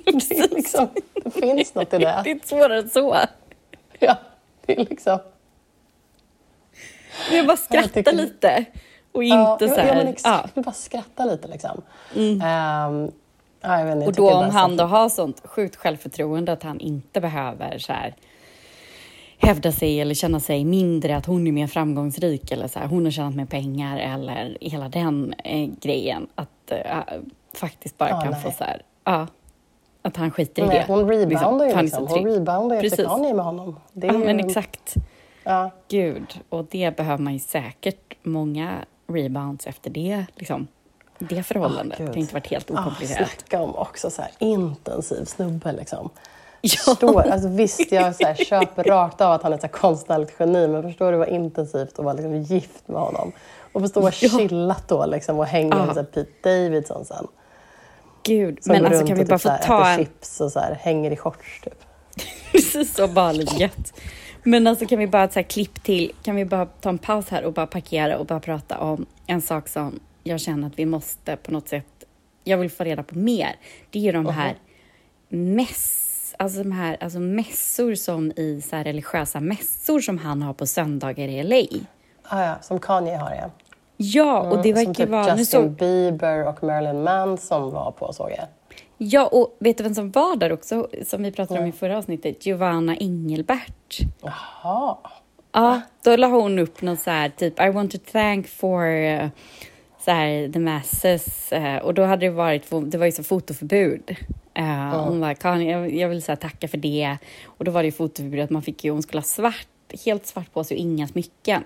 det, 0.28 0.54
liksom, 0.54 0.88
det 1.24 1.30
finns 1.30 1.74
något 1.74 1.94
i 1.94 1.98
det. 1.98 2.20
Det 2.24 2.30
är 2.30 2.46
svårare 2.46 2.78
än 2.78 2.88
så. 2.88 3.16
Ja, 3.98 4.16
det 4.66 4.80
är 4.80 4.84
liksom... 4.84 5.18
Jag 7.32 7.46
bara 7.46 7.56
skratta 7.56 7.88
tycker... 7.88 8.12
lite. 8.12 8.64
Och 9.12 9.24
inte 9.24 9.36
ja, 9.36 9.58
så 9.58 9.80
här... 9.80 9.86
Ja, 9.86 9.94
men 9.94 10.08
exakt. 10.08 10.26
Ja. 10.26 10.40
Jag 10.42 10.50
vill 10.54 10.64
bara 10.64 10.74
skratta 10.74 11.24
lite 11.24 11.48
liksom. 11.48 11.82
Mm. 12.14 12.32
Um, 12.32 13.12
ja, 13.60 13.92
inte, 13.92 14.06
och 14.06 14.12
då 14.12 14.34
om 14.34 14.50
han 14.50 14.76
då 14.76 14.84
har 14.84 15.08
sånt 15.08 15.42
sjukt 15.44 15.76
självförtroende 15.76 16.52
att 16.52 16.62
han 16.62 16.80
inte 16.80 17.20
behöver 17.20 17.78
så 17.78 17.92
här 17.92 18.14
hävda 19.38 19.72
sig 19.72 20.00
eller 20.00 20.14
känna 20.14 20.40
sig 20.40 20.64
mindre, 20.64 21.16
att 21.16 21.26
hon 21.26 21.46
är 21.46 21.52
mer 21.52 21.66
framgångsrik 21.66 22.52
eller 22.52 22.68
så 22.68 22.78
här, 22.78 22.86
hon 22.86 23.04
har 23.04 23.10
tjänat 23.10 23.34
mer 23.34 23.46
pengar 23.46 23.98
eller 23.98 24.58
hela 24.60 24.88
den 24.88 25.34
eh, 25.44 25.68
grejen. 25.80 26.26
Att 26.34 26.70
äh, 26.70 26.98
faktiskt 27.54 27.98
bara 27.98 28.10
ja, 28.10 28.20
kan 28.20 28.30
nej. 28.30 28.40
få 28.40 28.50
så 28.50 28.64
här, 28.64 28.82
ja, 29.04 29.26
att 30.02 30.16
han 30.16 30.30
skiter 30.30 30.62
i 30.62 30.66
nej, 30.66 30.78
det. 30.78 30.92
Hon 30.92 31.08
reboundar 31.08 31.66
ju 31.66 31.82
liksom. 31.82 32.06
Hon 32.06 32.24
reboundar 32.24 32.82
ju 32.82 32.86
efter 32.86 33.34
med 33.34 33.44
honom. 33.44 33.80
Det 33.92 34.06
är 34.06 34.12
ja, 34.12 34.18
ju... 34.18 34.24
men 34.24 34.40
exakt. 34.40 34.94
Ja. 35.48 35.70
Gud, 35.88 36.40
och 36.48 36.66
det 36.70 36.96
behöver 36.96 37.22
man 37.22 37.32
ju 37.32 37.38
säkert 37.38 38.14
många 38.22 38.84
rebounds 39.06 39.66
efter 39.66 39.90
det. 39.90 40.26
Liksom. 40.36 40.68
Det 41.18 41.42
förhållandet. 41.42 42.00
Oh, 42.00 42.06
det 42.06 42.12
har 42.12 42.16
inte 42.16 42.34
varit 42.34 42.46
helt 42.46 42.70
okomplicerat. 42.70 43.20
Oh, 43.20 43.26
snacka 43.26 43.62
om 43.62 43.76
också 43.76 44.10
så 44.10 44.22
här 44.22 44.30
intensiv 44.38 45.24
snubbe 45.24 45.72
liksom. 45.72 46.10
Ja. 46.60 46.70
Förstår, 46.84 47.22
alltså 47.22 47.48
visst, 47.48 47.92
jag 47.92 48.16
så 48.16 48.26
här, 48.26 48.34
köper 48.34 48.84
rakt 48.90 49.20
av 49.20 49.32
att 49.32 49.42
han 49.42 49.52
är 49.52 49.64
ett 49.64 49.72
konstnärligt 49.72 50.34
geni, 50.38 50.68
men 50.68 50.82
förstår 50.82 51.12
du 51.12 51.18
vad 51.18 51.28
intensivt 51.28 51.98
att 51.98 52.04
vara 52.04 52.14
liksom, 52.14 52.42
gift 52.42 52.88
med 52.88 53.00
honom? 53.00 53.32
Och 53.72 53.80
förstå 53.80 54.00
vad 54.00 54.14
ja. 54.20 54.28
chillat 54.28 54.88
då 54.88 55.06
liksom, 55.06 55.38
och 55.38 55.46
hänga 55.46 55.86
med 55.86 55.98
ah. 55.98 56.04
Pete 56.04 56.26
Davidson 56.42 57.04
sen. 57.04 57.26
Gud, 58.22 58.64
Som 58.64 58.72
men 58.72 58.86
alltså 58.86 59.06
kan 59.06 59.16
vi 59.16 59.24
bara 59.24 59.38
typ, 59.38 59.52
få 59.52 59.66
ta 59.66 59.88
en... 59.88 59.98
chips 59.98 60.40
och 60.40 60.52
så 60.52 60.60
här, 60.60 60.74
hänger 60.74 61.10
i 61.10 61.16
shorts 61.16 61.60
typ. 61.60 61.84
Precis 62.52 62.94
så 62.94 63.08
bara 63.08 63.32
gött. 63.32 63.92
Men 64.48 64.66
alltså 64.66 64.86
kan 64.86 64.98
vi 64.98 65.06
bara 65.06 65.28
här, 65.34 65.42
klipp 65.42 65.82
till, 65.82 66.12
kan 66.22 66.36
vi 66.36 66.44
bara 66.44 66.66
ta 66.66 66.88
en 66.88 66.98
paus 66.98 67.28
här 67.28 67.44
och 67.44 67.52
bara 67.52 67.66
parkera 67.66 68.18
och 68.18 68.26
bara 68.26 68.40
prata 68.40 68.78
om 68.78 69.06
en 69.26 69.42
sak 69.42 69.68
som 69.68 70.00
jag 70.22 70.40
känner 70.40 70.66
att 70.66 70.78
vi 70.78 70.86
måste 70.86 71.36
på 71.36 71.52
något 71.52 71.68
sätt, 71.68 72.04
jag 72.44 72.58
vill 72.58 72.70
få 72.70 72.84
reda 72.84 73.02
på 73.02 73.18
mer. 73.18 73.56
Det 73.90 73.98
är 73.98 74.02
ju 74.02 74.12
de 74.12 74.26
här 74.26 74.54
mäss, 75.28 76.34
alltså 76.38 76.62
de 76.62 76.72
här 76.72 76.96
alltså 77.00 77.18
mässor 77.18 77.94
som 77.94 78.32
i 78.36 78.62
så 78.64 78.76
här 78.76 78.84
religiösa 78.84 79.40
mässor 79.40 80.00
som 80.00 80.18
han 80.18 80.42
har 80.42 80.52
på 80.52 80.66
söndagar 80.66 81.28
i 81.28 81.42
LA. 81.42 81.78
Ah, 82.22 82.44
ja, 82.44 82.58
som 82.62 82.80
Kanye 82.80 83.16
har 83.16 83.34
ja. 83.34 83.50
Ja, 83.96 84.40
och 84.40 84.62
det 84.62 84.70
mm, 84.70 84.84
verkar 84.84 85.04
typ 85.04 85.08
vara... 85.08 85.38
Justin 85.38 85.62
så... 85.62 85.68
Bieber 85.68 86.48
och 86.48 86.64
Marilyn 86.64 87.02
Manson 87.02 87.72
var 87.72 87.90
på 87.90 88.12
såg 88.12 88.30
jag. 88.30 88.46
Ja, 88.98 89.26
och 89.26 89.56
vet 89.58 89.78
du 89.78 89.84
vem 89.84 89.94
som 89.94 90.10
var 90.10 90.36
där 90.36 90.52
också, 90.52 90.88
som 91.06 91.22
vi 91.22 91.32
pratade 91.32 91.60
om 91.60 91.66
i 91.66 91.72
förra 91.72 91.98
avsnittet? 91.98 92.46
Giovanna 92.46 92.96
Engelbert. 92.96 93.98
Jaha. 94.20 94.96
Ja, 95.52 95.80
då 96.04 96.16
la 96.16 96.26
hon 96.26 96.58
upp 96.58 96.82
något 96.82 97.00
så 97.00 97.10
här, 97.10 97.28
typ 97.28 97.60
I 97.60 97.70
want 97.70 97.92
to 97.92 97.98
thank 98.12 98.48
for 98.48 98.86
uh, 98.86 99.28
så 100.04 100.10
här, 100.10 100.52
the 100.52 100.58
masses. 100.58 101.52
Uh, 101.52 101.76
och 101.76 101.94
då 101.94 102.04
hade 102.04 102.26
det 102.26 102.30
varit, 102.30 102.70
det 102.70 102.98
var 102.98 103.06
ju 103.06 103.12
så 103.12 103.22
fotoförbud. 103.22 104.16
Uh, 104.58 104.90
mm. 104.90 104.90
Hon 104.90 105.20
bara, 105.20 105.62
jag, 105.62 105.94
jag 105.94 106.08
vill 106.08 106.22
så 106.22 106.36
tacka 106.36 106.68
för 106.68 106.78
det. 106.78 107.16
Och 107.44 107.64
då 107.64 107.70
var 107.70 107.82
det 107.82 107.86
ju 107.86 107.92
fotoförbud 107.92 108.40
att 108.40 108.50
man 108.50 108.62
fick 108.62 108.84
ju, 108.84 108.90
hon 108.90 109.02
skulle 109.02 109.18
ha 109.18 109.24
svart, 109.24 109.68
helt 110.04 110.26
svart 110.26 110.52
på 110.52 110.64
sig 110.64 110.74
och 110.74 110.80
inga 110.80 111.08
smycken. 111.08 111.62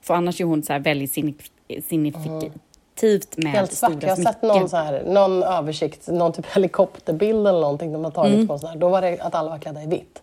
För 0.00 0.14
annars 0.14 0.40
är 0.40 0.44
hon 0.44 0.62
så 0.62 0.72
här 0.72 0.80
väldigt 0.80 1.12
signifikativ. 1.12 2.48
Mm 2.48 2.60
aktivt 2.94 3.36
med 3.36 3.52
Helt 3.52 3.72
svart. 3.72 4.02
Jag 4.02 4.08
har 4.08 4.16
sett 4.16 4.42
någon, 4.42 4.68
så 4.68 4.76
här, 4.76 5.02
någon 5.06 5.42
översikt, 5.42 6.08
någon 6.08 6.32
typ 6.32 6.46
helikopterbild 6.46 7.48
eller 7.48 7.60
någonting 7.60 7.92
de 7.92 8.04
har 8.04 8.10
tagit 8.10 8.34
mm. 8.34 8.48
på. 8.48 8.58
Så 8.58 8.66
här. 8.66 8.76
Då 8.76 8.88
var 8.88 9.02
det 9.02 9.20
att 9.20 9.34
alla 9.34 9.50
var 9.50 9.58
klädda 9.58 9.82
i 9.82 9.86
vitt. 9.86 10.22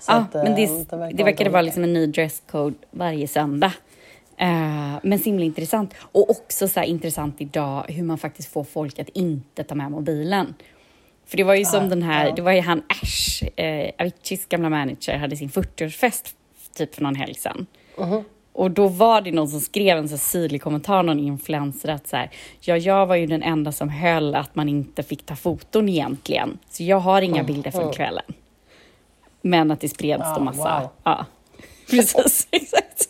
Så 0.00 0.12
ja, 0.12 0.14
att, 0.14 0.34
men 0.34 0.54
det, 0.54 0.62
eh, 0.62 0.70
det, 0.90 0.96
verkar 0.96 1.16
det 1.16 1.24
verkade 1.24 1.50
vara 1.50 1.62
liksom 1.62 1.84
en 1.84 1.92
ny 1.92 2.06
dresscode 2.06 2.74
varje 2.90 3.28
söndag. 3.28 3.72
Uh, 4.42 4.98
men 5.02 5.18
så 5.18 5.24
himla 5.24 5.44
intressant. 5.44 5.94
Och 6.00 6.30
också 6.30 6.68
så 6.68 6.82
intressant 6.82 7.40
idag 7.40 7.84
hur 7.88 8.02
man 8.02 8.18
faktiskt 8.18 8.52
får 8.52 8.64
folk 8.64 8.98
att 8.98 9.08
inte 9.08 9.64
ta 9.64 9.74
med 9.74 9.90
mobilen. 9.90 10.54
För 11.26 11.36
det 11.36 11.44
var 11.44 11.54
ju 11.54 11.64
som 11.64 11.82
uh, 11.82 11.88
den 11.88 12.02
här, 12.02 12.28
uh. 12.28 12.34
det 12.34 12.42
var 12.42 12.52
ju 12.52 12.60
han 12.60 12.82
Ash, 12.88 13.42
uh, 13.42 13.90
Aviciis 13.98 14.46
gamla 14.46 14.70
manager, 14.70 15.16
hade 15.16 15.36
sin 15.36 15.48
40-årsfest 15.48 16.34
typ 16.74 16.94
för 16.94 17.02
någon 17.02 17.14
helg 17.14 17.34
sedan. 17.34 17.66
-huh. 17.96 18.24
Och 18.56 18.70
då 18.70 18.88
var 18.88 19.20
det 19.20 19.32
någon 19.32 19.48
som 19.48 19.60
skrev 19.60 19.98
en 19.98 20.08
så 20.08 20.18
syrlig 20.18 20.62
kommentar, 20.62 21.02
någon 21.02 21.18
influencer, 21.18 21.88
att 21.88 22.08
så 22.08 22.16
här, 22.16 22.30
ja, 22.60 22.76
jag 22.76 23.06
var 23.06 23.16
ju 23.16 23.26
den 23.26 23.42
enda 23.42 23.72
som 23.72 23.88
höll 23.88 24.34
att 24.34 24.54
man 24.54 24.68
inte 24.68 25.02
fick 25.02 25.26
ta 25.26 25.36
foton 25.36 25.88
egentligen, 25.88 26.58
så 26.70 26.82
jag 26.82 27.00
har 27.00 27.22
inga 27.22 27.40
mm. 27.40 27.46
bilder 27.46 27.70
från 27.70 27.92
kvällen. 27.92 28.24
Men 29.42 29.70
att 29.70 29.80
det 29.80 29.88
spreds 29.88 30.22
oh, 30.24 30.34
då 30.34 30.44
massa. 30.44 30.80
Wow. 30.80 30.88
Ja, 31.02 31.26
precis, 31.90 32.48
exakt. 32.50 33.08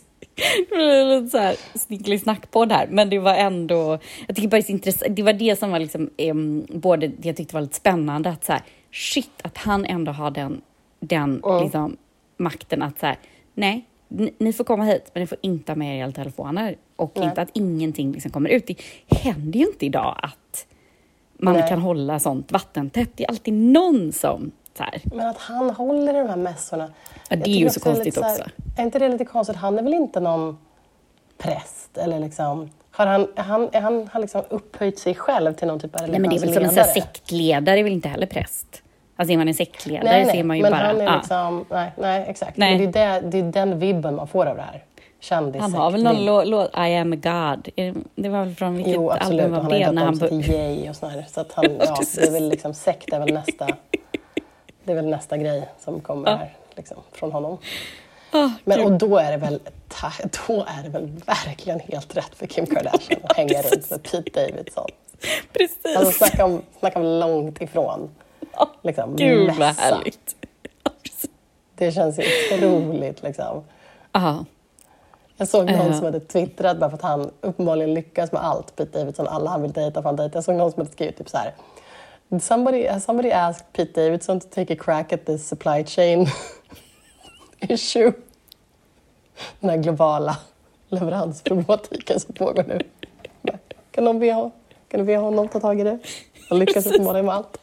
Det 0.69 0.77
var 0.77 1.21
lite 1.21 1.31
så 1.31 1.39
här 1.39 1.57
snicklig 1.75 2.21
snack 2.21 2.51
på 2.51 2.65
det 2.65 2.75
här, 2.75 2.87
men 2.91 3.11
det 3.11 3.19
var 3.19 3.35
ändå, 3.35 3.99
jag 4.27 4.37
tycker 4.37 4.49
bara 4.49 4.61
det, 4.61 4.71
intressant, 4.71 5.17
det 5.17 5.23
var 5.23 5.33
det 5.33 5.59
som 5.59 5.71
var 5.71 5.79
liksom, 5.79 6.11
um, 6.19 6.67
både 6.69 7.09
det 7.09 7.29
jag 7.29 7.37
tyckte 7.37 7.55
var 7.55 7.61
lite 7.63 7.77
spännande, 7.77 8.31
att 8.31 8.45
så 8.45 8.53
här, 8.53 8.63
shit, 8.93 9.41
att 9.43 9.59
han 9.59 9.85
ändå 9.85 10.13
har 10.13 10.31
den 10.31 10.61
den 11.01 11.43
Mm. 11.45 11.63
liksom, 11.63 11.97
makten 12.37 12.83
att 12.83 13.01
så 13.01 13.07
här, 13.07 13.17
nej, 13.55 13.85
ni, 14.09 14.35
ni 14.39 14.53
får 14.53 14.65
komma 14.65 14.85
hit, 14.85 15.11
men 15.15 15.21
ni 15.21 15.27
får 15.27 15.39
inte 15.41 15.73
ha 15.73 15.77
med 15.77 15.97
er 15.99 16.03
era 16.05 16.13
telefoner. 16.13 16.77
Och 16.97 17.13
Nej. 17.15 17.25
inte 17.25 17.43
att 17.43 17.49
ingenting 17.53 18.13
liksom 18.13 18.31
kommer 18.31 18.51
ut. 18.51 18.67
Det 18.67 18.77
händer 19.09 19.59
ju 19.61 19.67
inte 19.67 19.87
idag 19.87 20.19
att 20.23 20.67
man 21.39 21.55
Nej. 21.55 21.69
kan 21.69 21.79
hålla 21.81 22.19
sånt 22.19 22.53
vattentätt. 22.53 23.11
Det 23.15 23.25
är 23.25 23.29
alltid 23.29 23.55
någon 23.55 24.13
som 24.13 24.51
så 24.77 24.83
här, 24.83 25.03
Men 25.05 25.27
att 25.29 25.39
han 25.39 25.71
håller 25.71 26.15
i 26.15 26.19
de 26.19 26.29
här 26.29 26.37
mässorna. 26.37 26.91
Ja, 27.31 27.37
det 27.37 27.51
är 27.51 27.55
ju 27.55 27.67
också 27.67 27.81
så 27.81 27.85
konstigt 27.85 28.07
lite 28.07 28.23
här- 28.27 28.33
också. 28.41 28.51
Är 28.79 28.83
inte 28.83 28.99
det 28.99 29.09
lite 29.09 29.25
konstigt? 29.25 29.57
Han 29.57 29.79
är 29.79 29.83
väl 29.83 29.95
inte 29.95 30.21
någon 30.21 30.59
präst? 31.39 31.99
Eller 31.99 32.21
liksom, 32.21 32.71
har 32.91 33.07
han, 33.07 33.27
han, 33.37 33.69
han 33.73 34.09
har 34.13 34.21
liksom 34.21 34.43
upphöjt 34.51 34.99
sig 34.99 35.15
själv 35.15 35.53
till 35.55 35.69
någon 35.69 35.81
typ 35.81 35.95
av 36.01 36.09
Nej, 36.09 36.21
men 36.21 36.31
det 36.31 36.37
är 36.37 36.41
väl 36.41 36.55
som 36.55 36.79
en 36.79 36.85
sektledare, 36.85 37.79
är 37.79 37.85
väl 37.85 37.93
inte 37.93 38.09
heller 38.09 38.27
präst? 38.27 38.83
Alltså 39.17 39.33
är 39.33 39.37
man 39.37 39.49
en 39.49 39.55
sektledare 39.55 40.05
Nej, 40.13 40.25
nej, 40.27 40.39
är 40.41 40.45
man 40.45 40.57
ju 40.57 40.63
men 40.63 40.73
bara... 40.73 40.83
han 40.87 41.01
är 41.01 41.17
liksom, 41.17 41.65
nej, 41.71 41.93
nej, 41.99 42.25
exakt. 42.29 42.57
Nej. 42.57 42.79
Men 42.79 42.93
det, 42.93 43.01
är 43.01 43.21
det, 43.21 43.31
det 43.31 43.39
är 43.39 43.43
den 43.43 43.79
vibben 43.79 44.15
man 44.15 44.29
får 44.29 44.47
av 44.47 44.57
det 44.57 44.63
här. 44.63 44.85
Kändis 45.21 45.63
Han 45.63 45.75
har 45.75 45.91
väl 45.91 46.03
någon 46.05 46.25
låt, 46.51 46.71
I 46.75 46.97
am 46.97 47.13
a 47.13 47.17
God. 47.17 47.69
Det- 48.15 48.29
var 48.29 48.45
väl 48.45 48.55
från 48.55 48.77
vilket 48.77 48.95
Jo, 48.95 49.11
absolut. 49.11 49.41
album 49.41 49.51
var 49.53 49.63
han 49.63 49.73
har 49.73 49.79
det? 49.79 49.79
När 49.79 49.87
döpt 49.93 49.99
han 49.99 50.09
om 50.09 50.17
sig 50.17 50.29
till 50.29 50.53
Jay 50.55 50.91
och 50.91 50.97
sådär. 50.97 51.25
Så 51.29 51.41
att 51.41 51.53
han, 51.53 51.65
ja, 51.81 51.97
det 52.15 52.27
är 52.27 52.31
väl 52.33 52.49
liksom, 52.49 52.75
sekt 52.75 53.13
är 53.13 53.19
väl 53.21 53.35
nästa, 53.35 53.67
det 54.85 54.93
är 54.93 54.97
väl 54.97 55.07
nästa 55.07 55.37
grej 55.37 55.69
som 55.81 56.01
kommer 56.01 56.31
Ja. 56.31 56.37
här, 56.37 56.55
liksom, 56.75 56.97
från 57.13 57.33
honom. 57.33 57.59
Ah, 58.33 58.49
Men, 58.65 58.85
och 58.85 58.93
då 58.93 59.19
är, 59.19 59.31
det 59.31 59.37
väl, 59.37 59.61
då 60.49 60.65
är 60.79 60.83
det 60.83 60.89
väl 60.89 61.07
verkligen 61.27 61.81
helt 61.81 62.17
rätt 62.17 62.35
för 62.35 62.47
Kim 62.47 62.67
Kardashian 62.67 63.21
att 63.23 63.37
hänga 63.37 63.63
runt 63.63 63.91
med 63.91 64.03
Pete 64.03 64.31
Davidson. 64.41 64.87
Precis. 65.53 65.97
Alltså 65.97 66.13
snacka 66.13 66.45
om, 66.45 66.63
snacka 66.79 66.99
om 66.99 67.05
långt 67.05 67.61
ifrån. 67.63 68.11
Liksom, 68.83 69.17
Gud 69.17 69.49
vad 69.49 69.59
mässa. 69.59 69.81
härligt. 69.83 70.37
Ja, 70.85 70.91
precis. 71.03 71.31
Det 71.75 71.93
känns 71.93 72.19
ju 72.19 72.23
otroligt 72.57 73.23
liksom. 73.23 73.65
Ja, 74.13 74.45
Jag 75.37 75.49
såg 75.49 75.71
någon 75.71 75.87
Ja. 75.87 75.93
som 75.93 76.05
hade 76.05 76.21
twittrat 76.21 76.79
bara 76.79 76.91
för 76.91 76.97
att 76.97 77.03
han 77.03 77.31
uppenbarligen 77.41 77.95
lyckas 77.95 78.33
med 78.33 78.45
allt, 78.45 78.77
Pete 78.77 78.99
Davidson, 78.99 79.29
alla 79.29 79.51
han 79.51 79.63
vill 79.63 79.73
dejta 79.73 80.03
får 80.03 80.09
han 80.09 80.17
dejta. 80.17 80.37
Jag 80.37 80.45
såg 80.45 80.55
någon 80.55 80.73
som 80.73 80.81
hade 80.81 80.93
skrivit 80.93 81.17
typ 81.19 81.29
så 81.29 81.37
här. 81.39 81.55
Somebody, 82.41 82.89
somebody 83.01 83.31
asked 83.31 83.73
Pete 83.73 84.03
Davidson 84.05 84.41
to 84.41 84.47
take 84.55 84.73
a 84.73 84.77
crack 84.81 85.13
at 85.13 85.27
this 85.27 85.49
supply 85.49 85.85
chain 85.85 86.27
issue? 87.61 88.13
Den 89.61 89.71
här 89.71 89.77
globala 89.77 90.37
leveransproblematiken 90.89 92.21
som 92.21 92.35
pågår 92.35 92.65
nu. 92.69 92.81
Kan, 93.91 94.05
någon 94.05 94.19
be, 94.19 94.33
hon- 94.33 94.51
kan 94.89 95.01
du 95.01 95.07
be 95.07 95.17
honom 95.17 95.49
ta 95.49 95.61
tag 95.61 95.81
i 95.81 95.85
det? 95.85 95.99
Han 96.49 96.59
lyckas 96.59 96.87
uppenbarligen 96.87 97.27
med 97.27 97.35
allt. 97.35 97.59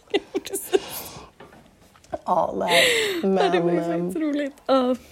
Ja, 2.25 2.53
nej. 2.57 2.81
Men, 3.23 3.45
Ja, 3.45 3.51
det 3.51 3.59
var 3.59 3.71
ju 3.71 3.77
ehm, 3.79 3.91
faktiskt 4.11 4.23
roligt. 4.23 4.53
Ja. 4.65 4.95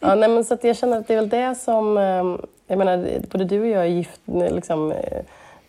Ja, 0.00 0.14
nej, 0.14 0.28
men 0.28 0.44
så 0.44 0.58
jag 0.62 0.76
känner 0.76 0.98
att 0.98 1.08
det 1.08 1.14
är 1.14 1.16
väl 1.16 1.28
det 1.28 1.54
som... 1.54 1.98
eh, 1.98 2.36
Jag 2.66 2.78
menar, 2.78 3.20
både 3.30 3.44
du 3.44 3.60
och 3.60 3.66
jag 3.66 3.82
är 3.82 3.86
gift, 3.88 4.20
liksom, 4.26 4.92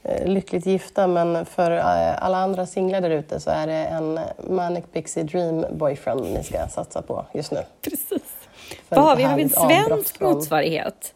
eh, 0.04 0.26
lyckligt 0.26 0.66
gifta 0.66 1.08
men 1.08 1.46
för 1.46 1.72
eh, 1.72 2.24
alla 2.26 2.38
andra 2.38 2.66
singlar 2.66 3.02
där 3.02 3.10
ute 3.10 3.40
så 3.40 3.50
är 3.50 3.68
det 3.68 3.74
en 3.74 4.20
Manic 4.50 4.86
Pixie 4.94 5.24
Dream 5.24 5.66
Boyfriend 5.72 6.22
ni 6.24 6.44
ska 6.44 6.68
satsa 6.68 7.02
på 7.02 7.26
just 7.34 7.52
nu. 7.52 7.60
Precis. 7.82 8.24
För 8.90 8.96
Vad 8.96 9.06
har 9.06 9.16
vi? 9.16 9.24
Har 9.24 9.36
vi 9.38 9.44
en 9.44 9.50
svensk 9.50 10.18
från- 10.18 10.34
motsvarighet? 10.34 11.14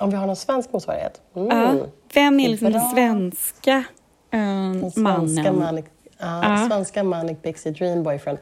Om 0.00 0.10
vi 0.10 0.16
har 0.16 0.26
någon 0.26 0.36
svensk 0.36 0.72
motsvarighet? 0.72 1.20
Mm. 1.36 1.48
Ja. 1.78 1.86
Vem 2.14 2.40
är 2.40 2.48
liksom 2.48 2.72
den 2.72 2.80
svenska 2.90 3.84
eh, 4.30 4.38
Den 4.40 4.90
svenska 4.90 5.00
mannen? 5.00 5.58
Manic, 5.58 5.84
ja, 6.18 6.40
Ja. 6.42 6.66
svenska 6.68 7.02
Manic 7.04 7.38
Pixie 7.42 7.72
Dream 7.72 8.02
Boyfriend. 8.02 8.38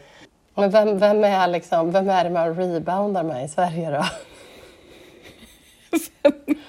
Men 0.54 0.70
vem, 0.70 0.98
vem, 0.98 1.24
är 1.24 1.48
liksom, 1.48 1.90
vem 1.90 2.10
är 2.10 2.24
det 2.24 2.30
man 2.30 2.54
reboundar 2.54 3.22
med 3.22 3.44
i 3.44 3.48
Sverige 3.48 3.90
då? 3.90 4.04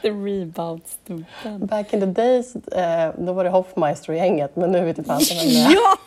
The 0.01 0.09
rebound-snubben. 0.09 1.67
Back 1.67 1.93
in 1.93 1.99
the 1.99 2.05
days, 2.05 2.55
eh, 2.55 3.13
då 3.17 3.33
var 3.33 3.43
det 3.43 3.49
Hoffmeister-gänget, 3.49 4.55
men 4.55 4.71
nu 4.71 4.85
vet 4.85 4.97
inte 4.97 5.07
fasen 5.07 5.37
vem 5.37 5.47
det 5.47 5.61
är. 5.61 5.71
Ja! 5.75 5.97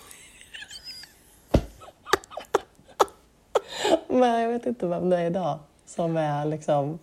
Men 4.08 4.40
jag 4.40 4.48
vet 4.48 4.66
inte 4.66 4.86
vem 4.86 5.10
det 5.10 5.16
är 5.20 5.26
idag 5.26 5.58
som 5.86 6.16
är 6.16 6.44
liksom 6.44 6.98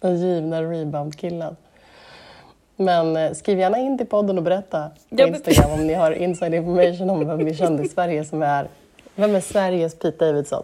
den 0.00 0.16
givna 0.20 0.62
rebound-killen. 0.62 1.56
Men 2.80 3.16
eh, 3.16 3.32
skriv 3.32 3.58
gärna 3.58 3.78
in 3.78 3.98
till 3.98 4.06
podden 4.06 4.38
och 4.38 4.44
berätta 4.44 4.88
på 4.88 4.94
Ja, 5.08 5.26
Instagram 5.26 5.70
om 5.70 5.86
ni 5.86 5.94
har 5.94 6.12
inside 6.12 6.54
information 6.54 7.10
om 7.10 7.26
vem 7.26 7.48
i 7.48 7.88
Sverige 7.88 8.24
som 8.24 8.42
är... 8.42 8.68
Vem 9.14 9.34
är 9.34 9.40
Sveriges 9.40 9.98
Pete 9.98 10.26
Davidson? 10.26 10.62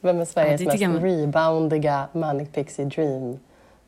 Vem 0.00 0.20
är 0.20 0.24
Sveriges 0.24 0.60
det 0.60 0.66
mest 0.66 0.80
jag- 0.80 1.04
reboundiga 1.04 2.08
Manic 2.12 2.48
Pixie 2.52 2.84
Dream 2.84 3.38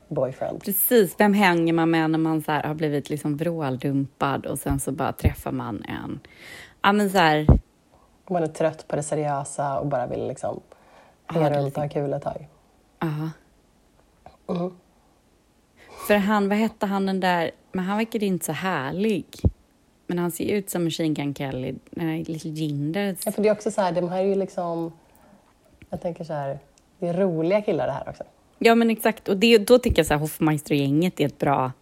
boyfriend? 0.08 0.62
Precis, 0.64 1.14
vem 1.18 1.34
hänger 1.34 1.72
man 1.72 1.90
med 1.90 2.10
när 2.10 2.18
man 2.18 2.42
så 2.42 2.52
har 2.52 2.74
blivit 2.74 3.10
liksom 3.10 3.36
vråldumpad 3.36 4.46
och 4.46 4.58
sen 4.58 4.80
så 4.80 4.92
bara 4.92 5.12
träffar 5.12 5.52
man 5.52 5.84
en... 5.88 6.20
Ja 6.82 6.92
men 6.92 7.10
så 7.10 7.18
här, 7.18 7.46
man 8.30 8.42
är 8.42 8.46
trött 8.46 8.88
på 8.88 8.96
det 8.96 9.02
seriösa 9.02 9.78
och 9.78 9.86
bara 9.86 10.06
vill 10.06 10.26
liksom 10.28 10.60
hänga 11.26 11.50
Ja, 11.50 11.58
runt 11.58 11.76
och 11.76 11.82
ha 11.82 11.88
kul 11.88 12.12
ett 12.12 12.22
tag. 12.22 12.48
ja. 13.00 13.30
Mm. 14.54 14.70
För 16.06 16.14
han, 16.14 16.48
vad 16.48 16.58
hette 16.58 16.86
han 16.86 17.06
den 17.06 17.20
där, 17.20 17.50
men 17.72 17.84
han 17.84 17.98
verkade 17.98 18.26
inte 18.26 18.44
så 18.44 18.52
härlig. 18.52 19.26
Men 20.06 20.18
han 20.18 20.30
ser 20.30 20.44
ut 20.44 20.70
som 20.70 20.84
Machine 20.84 21.14
Gun 21.14 21.34
Kelly, 21.34 21.74
nej, 21.90 22.24
Little 22.24 22.50
Jinder. 22.50 23.16
Ja, 23.24 23.32
för 23.32 23.42
det 23.42 23.48
är 23.48 23.52
också 23.52 23.70
så 23.70 23.80
här, 23.80 23.92
de 23.92 24.08
här 24.08 24.18
är 24.18 24.26
ju 24.26 24.34
liksom... 24.34 24.92
Jag 25.90 26.02
tänker 26.02 26.24
så 26.24 26.32
här, 26.32 26.58
det 26.98 27.08
är 27.08 27.14
roliga 27.14 27.62
killar 27.62 27.86
det 27.86 27.92
här 27.92 28.08
också. 28.08 28.24
Ja 28.58 28.74
men 28.74 28.90
exakt, 28.90 29.28
och 29.28 29.36
det, 29.36 29.58
då 29.58 29.78
tycker 29.78 29.98
jag 29.98 30.06
så 30.06 30.14
här 30.14 30.20
Hoffmeister-gänget 30.20 31.20
är 31.20 31.26
ett 31.26 31.38
bra 31.38 31.72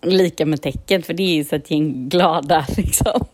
lika 0.00 0.46
med 0.46 0.62
tecken, 0.62 1.02
för 1.02 1.14
det 1.14 1.22
är 1.22 1.34
ju 1.34 1.44
så 1.44 1.56
ett 1.56 1.70
gäng 1.70 2.08
glada 2.08 2.66
liksom. 2.76 3.26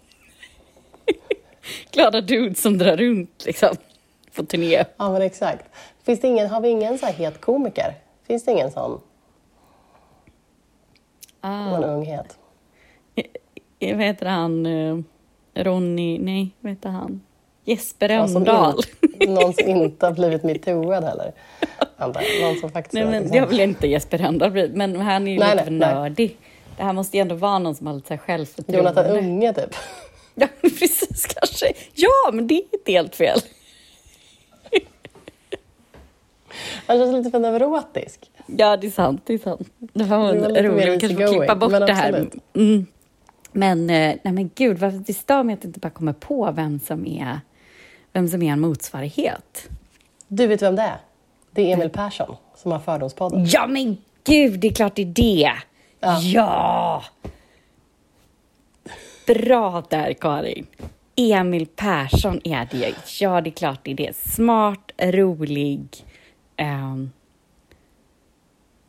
glada 1.90 2.20
dudes 2.20 2.62
som 2.62 2.78
drar 2.78 2.96
runt 2.96 3.44
liksom 3.46 3.76
på 4.34 4.42
turné. 4.42 4.84
Ja, 4.96 5.12
men 5.12 5.22
exakt. 5.22 5.64
Finns 6.02 6.20
det 6.20 6.28
ingen, 6.28 6.48
har 6.48 6.60
vi 6.60 6.68
ingen 6.68 6.98
så 6.98 7.06
här 7.06 7.12
het 7.12 7.40
komiker? 7.40 7.94
Finns 8.26 8.44
det 8.44 8.52
ingen 8.52 8.70
sån? 8.70 9.00
Ah. 11.40 11.70
Någon 11.70 11.84
ung 11.84 12.04
het? 12.04 12.36
Eh, 13.80 13.96
Vad 13.96 14.06
heter 14.06 14.26
han? 14.26 14.66
eh, 14.66 14.98
Ronny, 15.54 16.18
nej, 16.18 16.50
vad 16.60 16.72
heter 16.72 16.88
han? 16.88 17.20
Jesper 17.64 18.08
Rönndahl. 18.08 18.80
in, 19.20 19.34
någon 19.34 19.52
som 19.54 19.68
inte 19.68 20.06
har 20.06 20.12
blivit 20.12 20.42
metooad 20.42 21.04
heller? 21.04 21.32
Någon 22.42 22.56
som 22.60 22.70
faktiskt 22.70 22.92
Nej, 22.94 23.04
men 23.04 23.28
det 23.30 23.38
har 23.38 23.46
väl 23.46 23.60
inte 23.60 23.86
Jesper 23.86 24.18
Rönndahl 24.18 24.50
blivit, 24.50 24.74
men 24.76 24.96
han 24.96 25.28
är 25.28 25.32
ju 25.32 25.38
Nej, 25.38 25.50
lite 25.52 25.64
för 25.64 25.70
nördig. 25.72 26.36
Det 26.76 26.82
här 26.82 26.92
måste 26.92 27.16
ju 27.16 27.20
ändå 27.20 27.34
vara 27.34 27.58
någon 27.58 27.74
som 27.74 27.86
har 27.86 27.94
lite 27.94 28.08
så 28.08 28.14
här 28.14 28.18
självförtroende. 28.18 28.78
Jonathan 28.90 29.16
Unge, 29.16 29.52
typ. 29.54 29.74
Ja, 30.34 30.46
precis 30.62 31.26
kanske. 31.26 31.72
Ja, 31.94 32.30
men 32.32 32.46
det 32.46 32.54
är 32.54 32.62
inte 32.72 32.92
helt 32.92 33.16
fel. 33.16 33.38
Han 36.86 36.98
känns 36.98 37.12
lite 37.16 37.30
för 37.30 37.38
neurotisk. 37.38 38.29
Ja, 38.56 38.76
det 38.76 38.86
är 38.86 38.90
sant. 38.90 39.22
Det 39.26 39.34
är 39.34 39.38
sant. 39.38 39.68
Det 39.78 40.04
var, 40.04 40.32
Det 40.34 40.40
var 40.40 40.62
roligt. 40.62 40.88
Vi 40.88 41.00
kanske 41.00 41.26
får 41.26 41.34
klippa 41.34 41.54
bort 41.54 41.70
det 41.70 41.92
här. 41.92 42.28
Mm. 42.54 42.86
Men, 43.52 43.90
eh, 43.90 44.16
nej 44.22 44.32
men 44.32 44.50
gud, 44.54 44.78
varför 44.78 44.98
det 44.98 45.14
stör 45.14 45.42
mig 45.42 45.52
att 45.52 45.64
inte 45.64 45.80
bara 45.80 45.90
kommer 45.90 46.12
på 46.12 46.52
vem 46.52 46.80
som 46.80 47.06
är, 47.06 47.40
vem 48.12 48.28
som 48.28 48.42
är 48.42 48.52
en 48.52 48.60
motsvarighet. 48.60 49.68
Du 50.28 50.46
vet 50.46 50.62
vem 50.62 50.76
det 50.76 50.82
är? 50.82 51.00
Det 51.50 51.70
är 51.70 51.76
Emil 51.76 51.90
Persson 51.90 52.36
som 52.56 52.72
har 52.72 52.78
Fördomspodden. 52.78 53.46
Ja, 53.46 53.66
men 53.66 53.96
gud, 54.24 54.60
det 54.60 54.68
är 54.68 54.72
klart 54.72 54.94
det 54.94 55.02
är 55.02 55.06
det. 55.06 55.52
Ja. 56.00 56.20
Ja! 56.20 57.04
Bra 59.26 59.82
där, 59.88 60.12
Karin. 60.12 60.66
Emil 61.16 61.66
Persson 61.66 62.40
är 62.44 62.68
det. 62.70 62.94
Ja, 63.20 63.40
det 63.40 63.50
är 63.50 63.52
klart 63.52 63.80
det 63.82 63.90
är 63.90 63.94
det. 63.94 64.16
Smart, 64.16 64.92
rolig. 64.98 65.88
Um, 66.58 67.10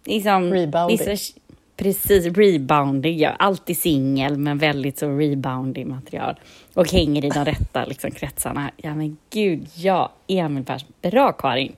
liksom, 0.06 0.54
Reboundig. 0.54 1.00
vissa- 1.00 1.40
precis, 1.78 2.26
reboundig. 2.38 3.20
Ja. 3.22 3.30
Alltid 3.30 3.78
singel, 3.78 4.38
men 4.38 4.58
väldigt 4.58 4.98
så 5.00 5.08
reboundig 5.10 5.88
material. 5.88 6.40
Och 6.74 6.92
hänger 6.92 7.26
i 7.26 7.30
de 7.30 7.46
rätta 7.46 7.86
liksom, 7.88 8.12
kretsarna. 8.12 8.72
Ja, 8.78 8.96
men 8.96 9.18
gud, 9.30 9.68
ja. 9.76 10.12
Emil 10.28 10.66
Persson. 10.66 10.90
Bra, 11.02 11.32
Karin. 11.32 11.76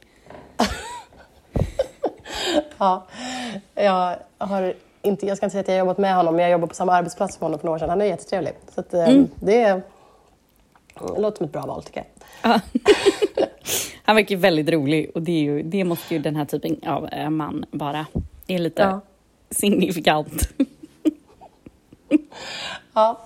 Ja, 2.78 3.06
jag, 3.76 4.18
har 4.38 4.74
inte, 5.02 5.26
jag 5.26 5.38
ska 5.38 5.46
inte 5.46 5.52
säga 5.52 5.62
att 5.62 5.68
jag 5.68 5.74
har 5.76 5.80
jobbat 5.80 5.98
med 5.98 6.16
honom, 6.16 6.36
men 6.36 6.44
jag 6.44 6.52
jobbade 6.52 6.68
på 6.68 6.76
samma 6.76 6.94
arbetsplats 6.94 7.40
med 7.40 7.46
honom 7.46 7.60
för 7.60 7.66
några 7.66 7.76
år 7.76 7.80
sedan. 7.80 7.90
Han 7.90 8.02
är 8.02 8.06
jättetrevlig. 8.06 8.54
Så 8.76 8.80
att, 8.80 8.94
eh, 8.94 9.10
Mm. 9.10 9.28
det, 9.36 9.62
är, 9.62 9.82
det 11.16 11.22
låter 11.22 11.38
som 11.38 11.46
ett 11.46 11.52
bra 11.52 11.62
val, 11.66 11.84
tycker 11.84 12.04
jag. 12.44 12.62
Han 14.06 14.16
verkar 14.16 14.36
ju 14.36 14.42
väldigt 14.42 14.70
rolig 14.70 15.12
och 15.16 15.22
det, 15.22 15.32
är 15.32 15.42
ju, 15.44 15.64
det 15.64 15.84
måste 15.84 16.14
ju 16.16 16.20
den 16.22 16.36
här 16.36 16.46
typen 16.46 16.90
av 16.90 17.08
eh, 17.08 17.30
man 17.30 17.66
vara. 17.72 18.06
Det 18.46 18.56
är 18.56 18.60
lite 18.60 18.82
Ja. 18.82 19.02
signifikant. 19.50 20.50
Ja. 22.94 23.20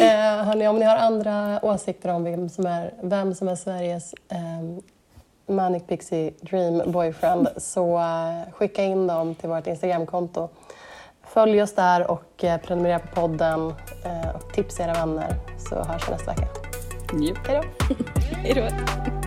Eh, 0.00 0.44
hörni, 0.44 0.68
om 0.68 0.76
ni 0.78 0.84
har 0.84 0.96
andra 0.96 1.60
åsikter 1.64 2.08
om 2.14 2.24
vem 2.24 2.48
som 2.48 2.66
är, 2.66 2.94
vem 3.02 3.34
som 3.34 3.48
är 3.48 3.56
Sveriges 3.56 4.14
eh, 4.28 4.78
Manic 5.54 5.82
Pixie 5.86 6.32
Dream 6.40 6.92
Boyfriend 6.92 7.48
så 7.56 7.98
eh, 7.98 8.52
skicka 8.52 8.84
in 8.84 9.06
dem 9.06 9.34
till 9.34 9.48
vårt 9.48 9.66
Instagramkonto. 9.66 10.48
Följ 11.22 11.62
oss 11.62 11.74
där 11.74 12.10
och 12.10 12.44
eh, 12.44 12.60
prenumerera 12.60 12.98
på 12.98 13.06
podden 13.20 13.74
eh, 14.04 14.28
och 14.36 14.52
tipsa 14.54 14.82
era 14.84 14.92
vänner 14.92 15.34
så 15.68 15.74
hörs 15.84 16.08
vi 16.08 16.12
nästa 16.12 16.30
vecka. 16.30 16.46
Yep. 17.22 17.36
Hej 17.46 17.60
då! 17.62 17.94
Hej 18.42 18.54
då! 18.54 19.25